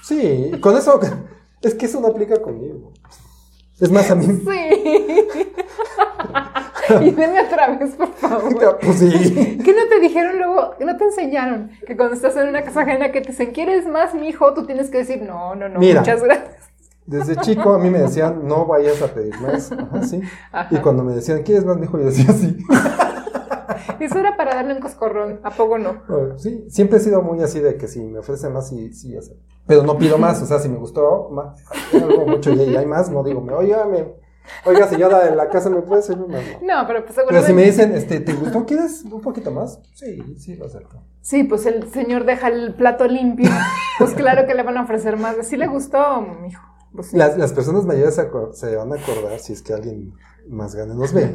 sí, 0.03 0.51
con 0.61 0.77
eso 0.77 1.01
es 1.63 1.75
que 1.75 1.87
eso 1.87 2.01
no 2.01 2.09
aplica 2.09 2.41
conmigo. 2.43 2.93
Es 3.81 3.91
más 3.93 4.11
a 4.11 4.15
mí. 4.15 4.27
Sí. 4.27 4.45
y 7.01 7.05
dime 7.11 7.41
otra 7.41 7.77
vez, 7.77 7.95
por 7.95 8.13
favor. 8.15 8.79
Pues 8.81 8.99
sí. 8.99 9.59
¿Qué 9.65 9.73
no 9.73 9.89
te 9.89 10.01
dijeron 10.01 10.39
luego? 10.39 10.75
¿Qué 10.79 10.85
no 10.85 10.97
te 10.97 11.05
enseñaron? 11.05 11.71
Que 11.87 11.97
cuando 11.97 12.15
estás 12.15 12.37
en 12.37 12.49
una 12.49 12.63
casa 12.63 12.83
ajena 12.83 13.13
que 13.13 13.21
te 13.21 13.31
dicen, 13.31 13.53
¿quieres 13.53 13.87
más, 13.87 14.15
mi 14.15 14.29
hijo? 14.29 14.55
Tú 14.55 14.67
tienes 14.67 14.91
que 14.91 14.99
decir, 14.99 15.23
no, 15.23 15.55
no, 15.55 15.69
no, 15.69 15.79
Mira. 15.79 16.01
muchas 16.01 16.23
gracias. 16.23 16.51
Desde 17.07 17.37
chico 17.37 17.73
a 17.73 17.79
mí 17.79 17.89
me 17.89 18.01
decían, 18.01 18.47
no 18.49 18.67
vayas 18.67 19.01
a 19.01 19.07
pedir 19.07 19.39
más. 19.41 19.71
Ajá, 19.71 20.03
sí. 20.03 20.21
Ajá. 20.51 20.75
Y 20.75 20.81
cuando 20.81 21.05
me 21.05 21.15
decían, 21.15 21.43
¿quieres 21.43 21.65
más, 21.65 21.77
mijo? 21.77 21.99
Yo 21.99 22.07
decía, 22.07 22.33
sí. 22.33 22.57
Eso 24.01 24.19
era 24.19 24.37
para 24.37 24.55
darle 24.57 24.75
un 24.75 24.81
coscorrón, 24.81 25.41
¿a 25.43 25.51
poco 25.51 25.79
no? 25.79 26.03
Bueno, 26.09 26.39
Sí, 26.39 26.67
siempre 26.69 26.99
he 26.99 27.01
sido 27.01 27.23
muy 27.23 27.43
así 27.43 27.61
de 27.61 27.77
que 27.77 27.89
si 27.89 28.01
me 28.03 28.19
ofrecen 28.19 28.53
más, 28.53 28.69
sí, 28.69 28.93
sí, 28.93 29.17
sé. 29.21 29.37
Pero 29.67 29.83
no 29.83 29.99
pido 29.99 30.19
más, 30.19 30.41
o 30.43 30.47
sea, 30.47 30.59
si 30.59 30.69
me 30.69 30.77
gustó 30.77 31.29
más, 31.31 31.57
algo 31.93 32.27
mucho 32.27 32.51
y 32.51 32.63
y 32.63 32.77
hay 32.77 32.87
más, 32.87 33.11
no 33.11 33.23
digo, 33.23 33.41
me, 33.41 33.53
oiga, 33.53 33.85
me, 33.87 34.07
oiga, 34.65 34.89
señora 34.89 35.25
de 35.25 35.35
la 35.37 35.49
casa, 35.49 35.71
¿me 35.71 35.83
puede 35.83 36.03
servir 36.03 36.27
más? 36.29 36.43
No. 36.63 36.81
No, 36.83 36.87
pero 36.87 37.05
pues 37.05 37.15
Pero 37.17 37.29
seguramente... 37.29 37.47
si 37.47 37.53
me 37.53 37.63
dicen, 37.65 37.95
este, 37.95 38.21
¿te 38.21 38.33
gustó? 38.35 38.65
¿Quieres 38.67 39.03
un 39.05 39.21
poquito 39.21 39.51
más? 39.51 39.81
Sí, 39.95 40.21
sí, 40.39 40.57
lo 40.57 40.67
acepto. 40.67 41.03
Sí, 41.21 41.45
pues 41.45 41.67
el 41.67 41.91
señor 41.93 42.25
deja 42.25 42.49
el 42.49 42.75
plato 42.75 43.07
limpio. 43.07 43.51
Pues 43.99 44.13
claro 44.15 44.47
que 44.47 44.55
le 44.55 44.63
van 44.63 44.77
a 44.79 44.83
ofrecer 44.83 45.17
más. 45.17 45.37
Sí 45.43 45.57
le 45.57 45.67
gustó, 45.67 46.21
mijo. 46.21 46.63
Pues 46.95 47.09
sí. 47.09 47.17
Las, 47.17 47.37
las 47.37 47.53
personas 47.53 47.85
mayores 47.85 48.15
se, 48.15 48.29
se 48.53 48.77
van 48.77 48.93
a 48.93 48.97
acordar, 48.97 49.39
si 49.39 49.53
es 49.53 49.63
que 49.63 49.73
alguien 49.75 50.15
más 50.49 50.75
grande 50.75 50.95
nos 50.95 51.13
ve, 51.13 51.33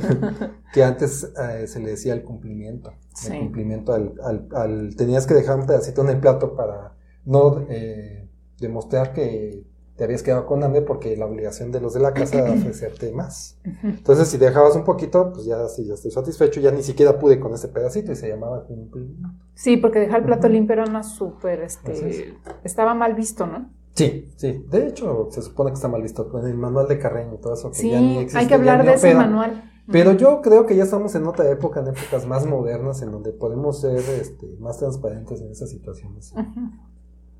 que 0.74 0.84
antes 0.84 1.28
eh, 1.38 1.68
se 1.68 1.80
le 1.82 1.90
decía 1.92 2.14
el 2.14 2.24
cumplimiento. 2.24 2.94
Sí. 3.14 3.34
El 3.34 3.40
cumplimiento 3.42 3.94
al, 3.94 4.14
al, 4.24 4.48
al- 4.56 4.96
Tenías 4.96 5.28
que 5.28 5.34
dejar 5.34 5.60
un 5.60 5.66
pedacito 5.66 6.02
en 6.02 6.10
el 6.10 6.20
plato 6.20 6.56
para 6.56 6.94
no 7.26 7.66
eh, 7.70 8.30
demostrar 8.60 9.12
que 9.14 9.64
te 10.02 10.06
habías 10.06 10.24
quedado 10.24 10.48
con 10.48 10.64
hambre 10.64 10.82
porque 10.82 11.16
la 11.16 11.28
obligación 11.28 11.72
de 11.72 11.80
los 11.80 11.94
de 11.94 12.00
la 12.00 12.12
casa 12.12 12.40
era 12.40 12.52
ofrecerte 12.52 13.12
más. 13.12 13.60
Entonces, 13.84 14.30
si 14.30 14.40
dejabas 14.40 14.76
un 14.76 14.84
poquito, 14.84 15.32
pues 15.32 15.46
ya, 15.46 15.68
sí, 15.68 15.86
ya 15.86 15.94
estoy 15.94 16.10
satisfecho, 16.10 16.60
ya 16.60 16.72
ni 16.72 16.82
siquiera 16.82 17.20
pude 17.20 17.40
con 17.40 17.54
ese 17.54 17.68
pedacito 17.68 18.12
y 18.12 18.16
se 18.16 18.28
llamaba 18.28 18.64
cumplimiento. 18.64 19.30
Sí, 19.54 19.78
porque 19.78 20.00
dejar 20.00 20.22
el 20.22 20.26
plato 20.26 20.50
limpio 20.50 20.74
era 20.74 20.86
una 20.86 21.04
súper, 21.04 21.62
este... 21.62 22.34
Estaba 22.64 22.96
mal 22.96 23.14
visto, 23.14 23.46
¿no? 23.46 23.70
Sí, 23.94 24.28
sí. 24.38 24.66
De 24.68 24.88
hecho, 24.88 25.28
se 25.30 25.44
supone 25.44 25.70
que 25.70 25.76
está 25.76 25.88
mal 25.88 26.02
visto 26.02 26.28
en 26.40 26.48
el 26.48 26.58
manual 26.58 26.88
de 26.88 26.98
Carreño 26.98 27.36
y 27.36 27.38
todo 27.40 27.54
eso. 27.54 27.70
Que 27.70 27.78
Sí, 27.78 27.92
ya 27.92 28.02
ni 28.02 28.18
existe, 28.18 28.40
hay 28.40 28.48
que 28.48 28.56
hablar 28.56 28.84
de 28.84 28.94
ese 28.96 29.14
manual. 29.14 29.72
Pero 29.92 30.14
yo 30.14 30.42
creo 30.42 30.66
que 30.66 30.76
ya 30.76 30.86
estamos 30.86 31.14
en 31.14 31.28
otra 31.28 31.48
época, 31.52 31.82
en 31.82 31.90
épocas 31.90 32.26
más 32.26 32.48
modernas, 32.48 33.04
en 33.04 33.12
donde 33.12 33.34
podemos 33.34 33.82
ser 33.82 34.00
este, 34.00 34.58
más 34.60 34.80
transparentes 34.80 35.42
en 35.42 35.52
esas 35.52 35.70
situaciones. 35.70 36.32
Ujú. 36.32 36.72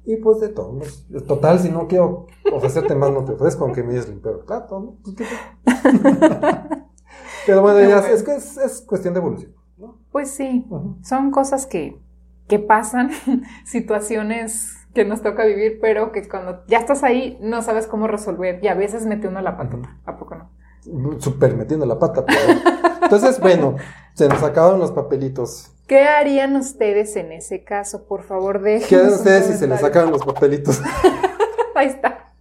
Y 0.06 0.18
pues 0.18 0.40
de 0.40 0.50
todo. 0.50 0.80
Total, 1.28 1.60
si 1.60 1.70
no 1.70 1.88
quiero 1.88 2.28
ofrecerte 2.52 2.96
más, 2.96 3.12
no 3.12 3.24
te 3.24 3.34
ofrezco, 3.34 3.66
aunque 3.66 3.84
me 3.84 3.94
des 3.94 4.10
limpiar 4.10 4.36
el 4.36 4.40
plato. 4.42 4.80
¿no? 4.80 4.96
Pues, 5.04 5.16
¿qué 5.16 5.24
te- 5.24 6.82
Pero 7.46 7.62
bueno, 7.62 7.80
ya 7.88 8.00
es, 8.00 8.24
que 8.24 8.36
es, 8.36 8.58
es 8.58 8.82
cuestión 8.82 9.14
de 9.14 9.20
evolución. 9.20 9.54
¿no? 9.78 9.98
Pues 10.12 10.32
sí, 10.32 10.66
son 11.04 11.32
cosas 11.32 11.66
que, 11.66 12.00
que 12.48 12.60
pasan, 12.60 13.12
situaciones 13.66 14.76
que 14.94 15.06
nos 15.06 15.22
toca 15.22 15.46
vivir, 15.46 15.80
pero 15.82 16.12
que 16.12 16.28
cuando 16.28 16.66
ya 16.68 16.80
estás 16.80 17.04
ahí 17.04 17.38
no 17.42 17.62
sabes 17.62 17.88
cómo 17.88 18.08
resolver 18.08 18.60
y 18.64 18.68
a 18.68 18.74
veces 18.76 19.06
mete 19.06 19.28
uno 19.28 19.42
la 19.42 19.56
patata, 19.58 19.98
¿a 20.06 20.18
poco 20.18 20.36
no? 20.36 20.50
Súper 21.20 21.56
metiendo 21.56 21.86
la 21.86 21.98
pata. 22.00 22.26
Pero... 22.26 22.60
Entonces, 23.04 23.40
bueno, 23.40 23.76
se 24.14 24.28
nos 24.28 24.42
acabaron 24.44 24.80
los 24.80 24.92
papelitos. 24.92 25.72
¿Qué 25.92 26.08
harían 26.08 26.56
ustedes 26.56 27.18
en 27.18 27.34
ese 27.34 27.66
caso? 27.66 28.06
Por 28.06 28.24
favor, 28.24 28.62
déjenos 28.62 28.88
¿Qué 28.88 28.96
harían 28.96 29.14
ustedes 29.14 29.46
si 29.48 29.58
se 29.58 29.68
les 29.68 29.82
sacaron 29.82 30.10
los 30.10 30.24
papelitos? 30.24 30.82
Ahí 31.76 31.88
está. 31.88 32.32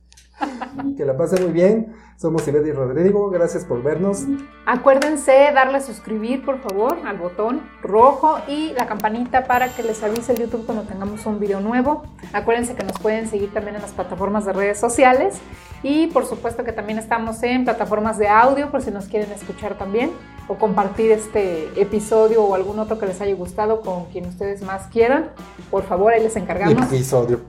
que 0.97 1.05
la 1.05 1.17
pasen 1.17 1.43
muy 1.43 1.53
bien. 1.53 1.93
Somos 2.21 2.47
Ivette 2.47 2.67
y 2.67 2.73
Rodrigo. 2.73 3.31
Gracias 3.31 3.65
por 3.65 3.83
vernos. 3.83 4.27
Acuérdense 4.67 5.33
darle 5.55 5.79
a 5.79 5.81
suscribir, 5.81 6.45
por 6.45 6.61
favor, 6.61 6.99
al 7.07 7.17
botón 7.17 7.63
rojo 7.81 8.37
y 8.47 8.75
la 8.75 8.87
campanita 8.87 9.47
para 9.47 9.75
que 9.75 9.83
les 9.83 10.03
avise 10.03 10.33
el 10.33 10.39
YouTube 10.41 10.67
cuando 10.67 10.85
tengamos 10.85 11.25
un 11.25 11.41
video 11.41 11.63
nuevo. 11.63 12.03
Acuérdense 12.35 12.75
que 12.75 12.85
nos 12.85 12.99
pueden 12.99 13.27
seguir 13.27 13.55
también 13.55 13.77
en 13.77 13.81
las 13.81 13.93
plataformas 13.93 14.45
de 14.45 14.53
redes 14.53 14.79
sociales 14.79 15.39
y 15.83 16.09
por 16.09 16.27
supuesto 16.27 16.63
que 16.63 16.75
también 16.75 16.99
estamos 16.99 17.43
en 17.43 17.65
plataformas 17.65 18.19
de 18.19 18.29
audio 18.29 18.71
por 18.71 18.83
si 18.83 18.91
nos 18.91 19.07
quieren 19.07 19.33
escuchar 19.33 19.79
también 19.79 20.11
o 20.47 20.57
compartir 20.57 21.13
este 21.13 21.71
episodio 21.81 22.45
o 22.45 22.55
algún 22.55 22.81
otro 22.81 22.99
que 22.99 23.07
les 23.07 23.19
haya 23.23 23.35
gustado 23.35 23.81
con 23.81 24.05
quien 24.13 24.27
ustedes 24.27 24.61
más 24.61 24.89
quieran. 24.89 25.31
Por 25.71 25.85
favor, 25.85 26.13
ahí 26.13 26.23
les 26.23 26.37
encargamos. 26.37 26.85
Episodio. 26.93 27.41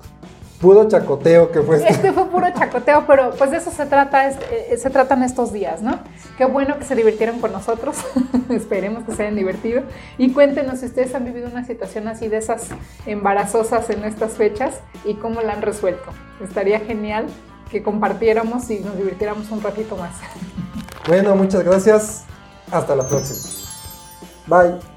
Puro 0.61 0.87
chacoteo 0.87 1.51
que 1.51 1.61
fue 1.61 1.77
este. 1.77 1.89
Este 1.91 2.11
fue 2.13 2.25
puro 2.27 2.47
chacoteo, 2.55 3.05
pero 3.07 3.31
pues 3.31 3.49
de 3.51 3.57
eso 3.57 3.71
se 3.71 3.85
trata, 3.87 4.27
es- 4.27 4.37
eh, 4.51 4.77
se 4.77 4.89
tratan 4.91 5.23
estos 5.23 5.51
días, 5.51 5.81
¿no? 5.81 5.99
Qué 6.37 6.45
bueno 6.45 6.77
que 6.77 6.85
se 6.85 6.95
divirtieron 6.95 7.39
con 7.39 7.51
nosotros, 7.51 7.97
esperemos 8.49 9.03
que 9.03 9.13
se 9.15 9.23
hayan 9.23 9.35
divertido 9.35 9.81
y 10.19 10.31
cuéntenos 10.33 10.79
si 10.79 10.85
ustedes 10.85 11.15
han 11.15 11.25
vivido 11.25 11.49
una 11.49 11.65
situación 11.65 12.07
así 12.07 12.27
de 12.27 12.37
esas 12.37 12.67
embarazosas 13.07 13.89
en 13.89 14.03
estas 14.05 14.33
fechas 14.33 14.75
y 15.03 15.15
cómo 15.15 15.41
la 15.41 15.53
han 15.53 15.61
resuelto. 15.63 16.11
Estaría 16.43 16.79
genial 16.79 17.25
que 17.71 17.81
compartiéramos 17.81 18.69
y 18.69 18.79
nos 18.79 18.95
divirtiéramos 18.97 19.49
un 19.49 19.61
ratito 19.63 19.95
más. 19.97 20.11
Bueno, 21.07 21.35
muchas 21.35 21.63
gracias. 21.63 22.23
Hasta 22.71 22.95
la 22.95 23.03
próxima. 23.07 23.39
Bye. 24.47 24.90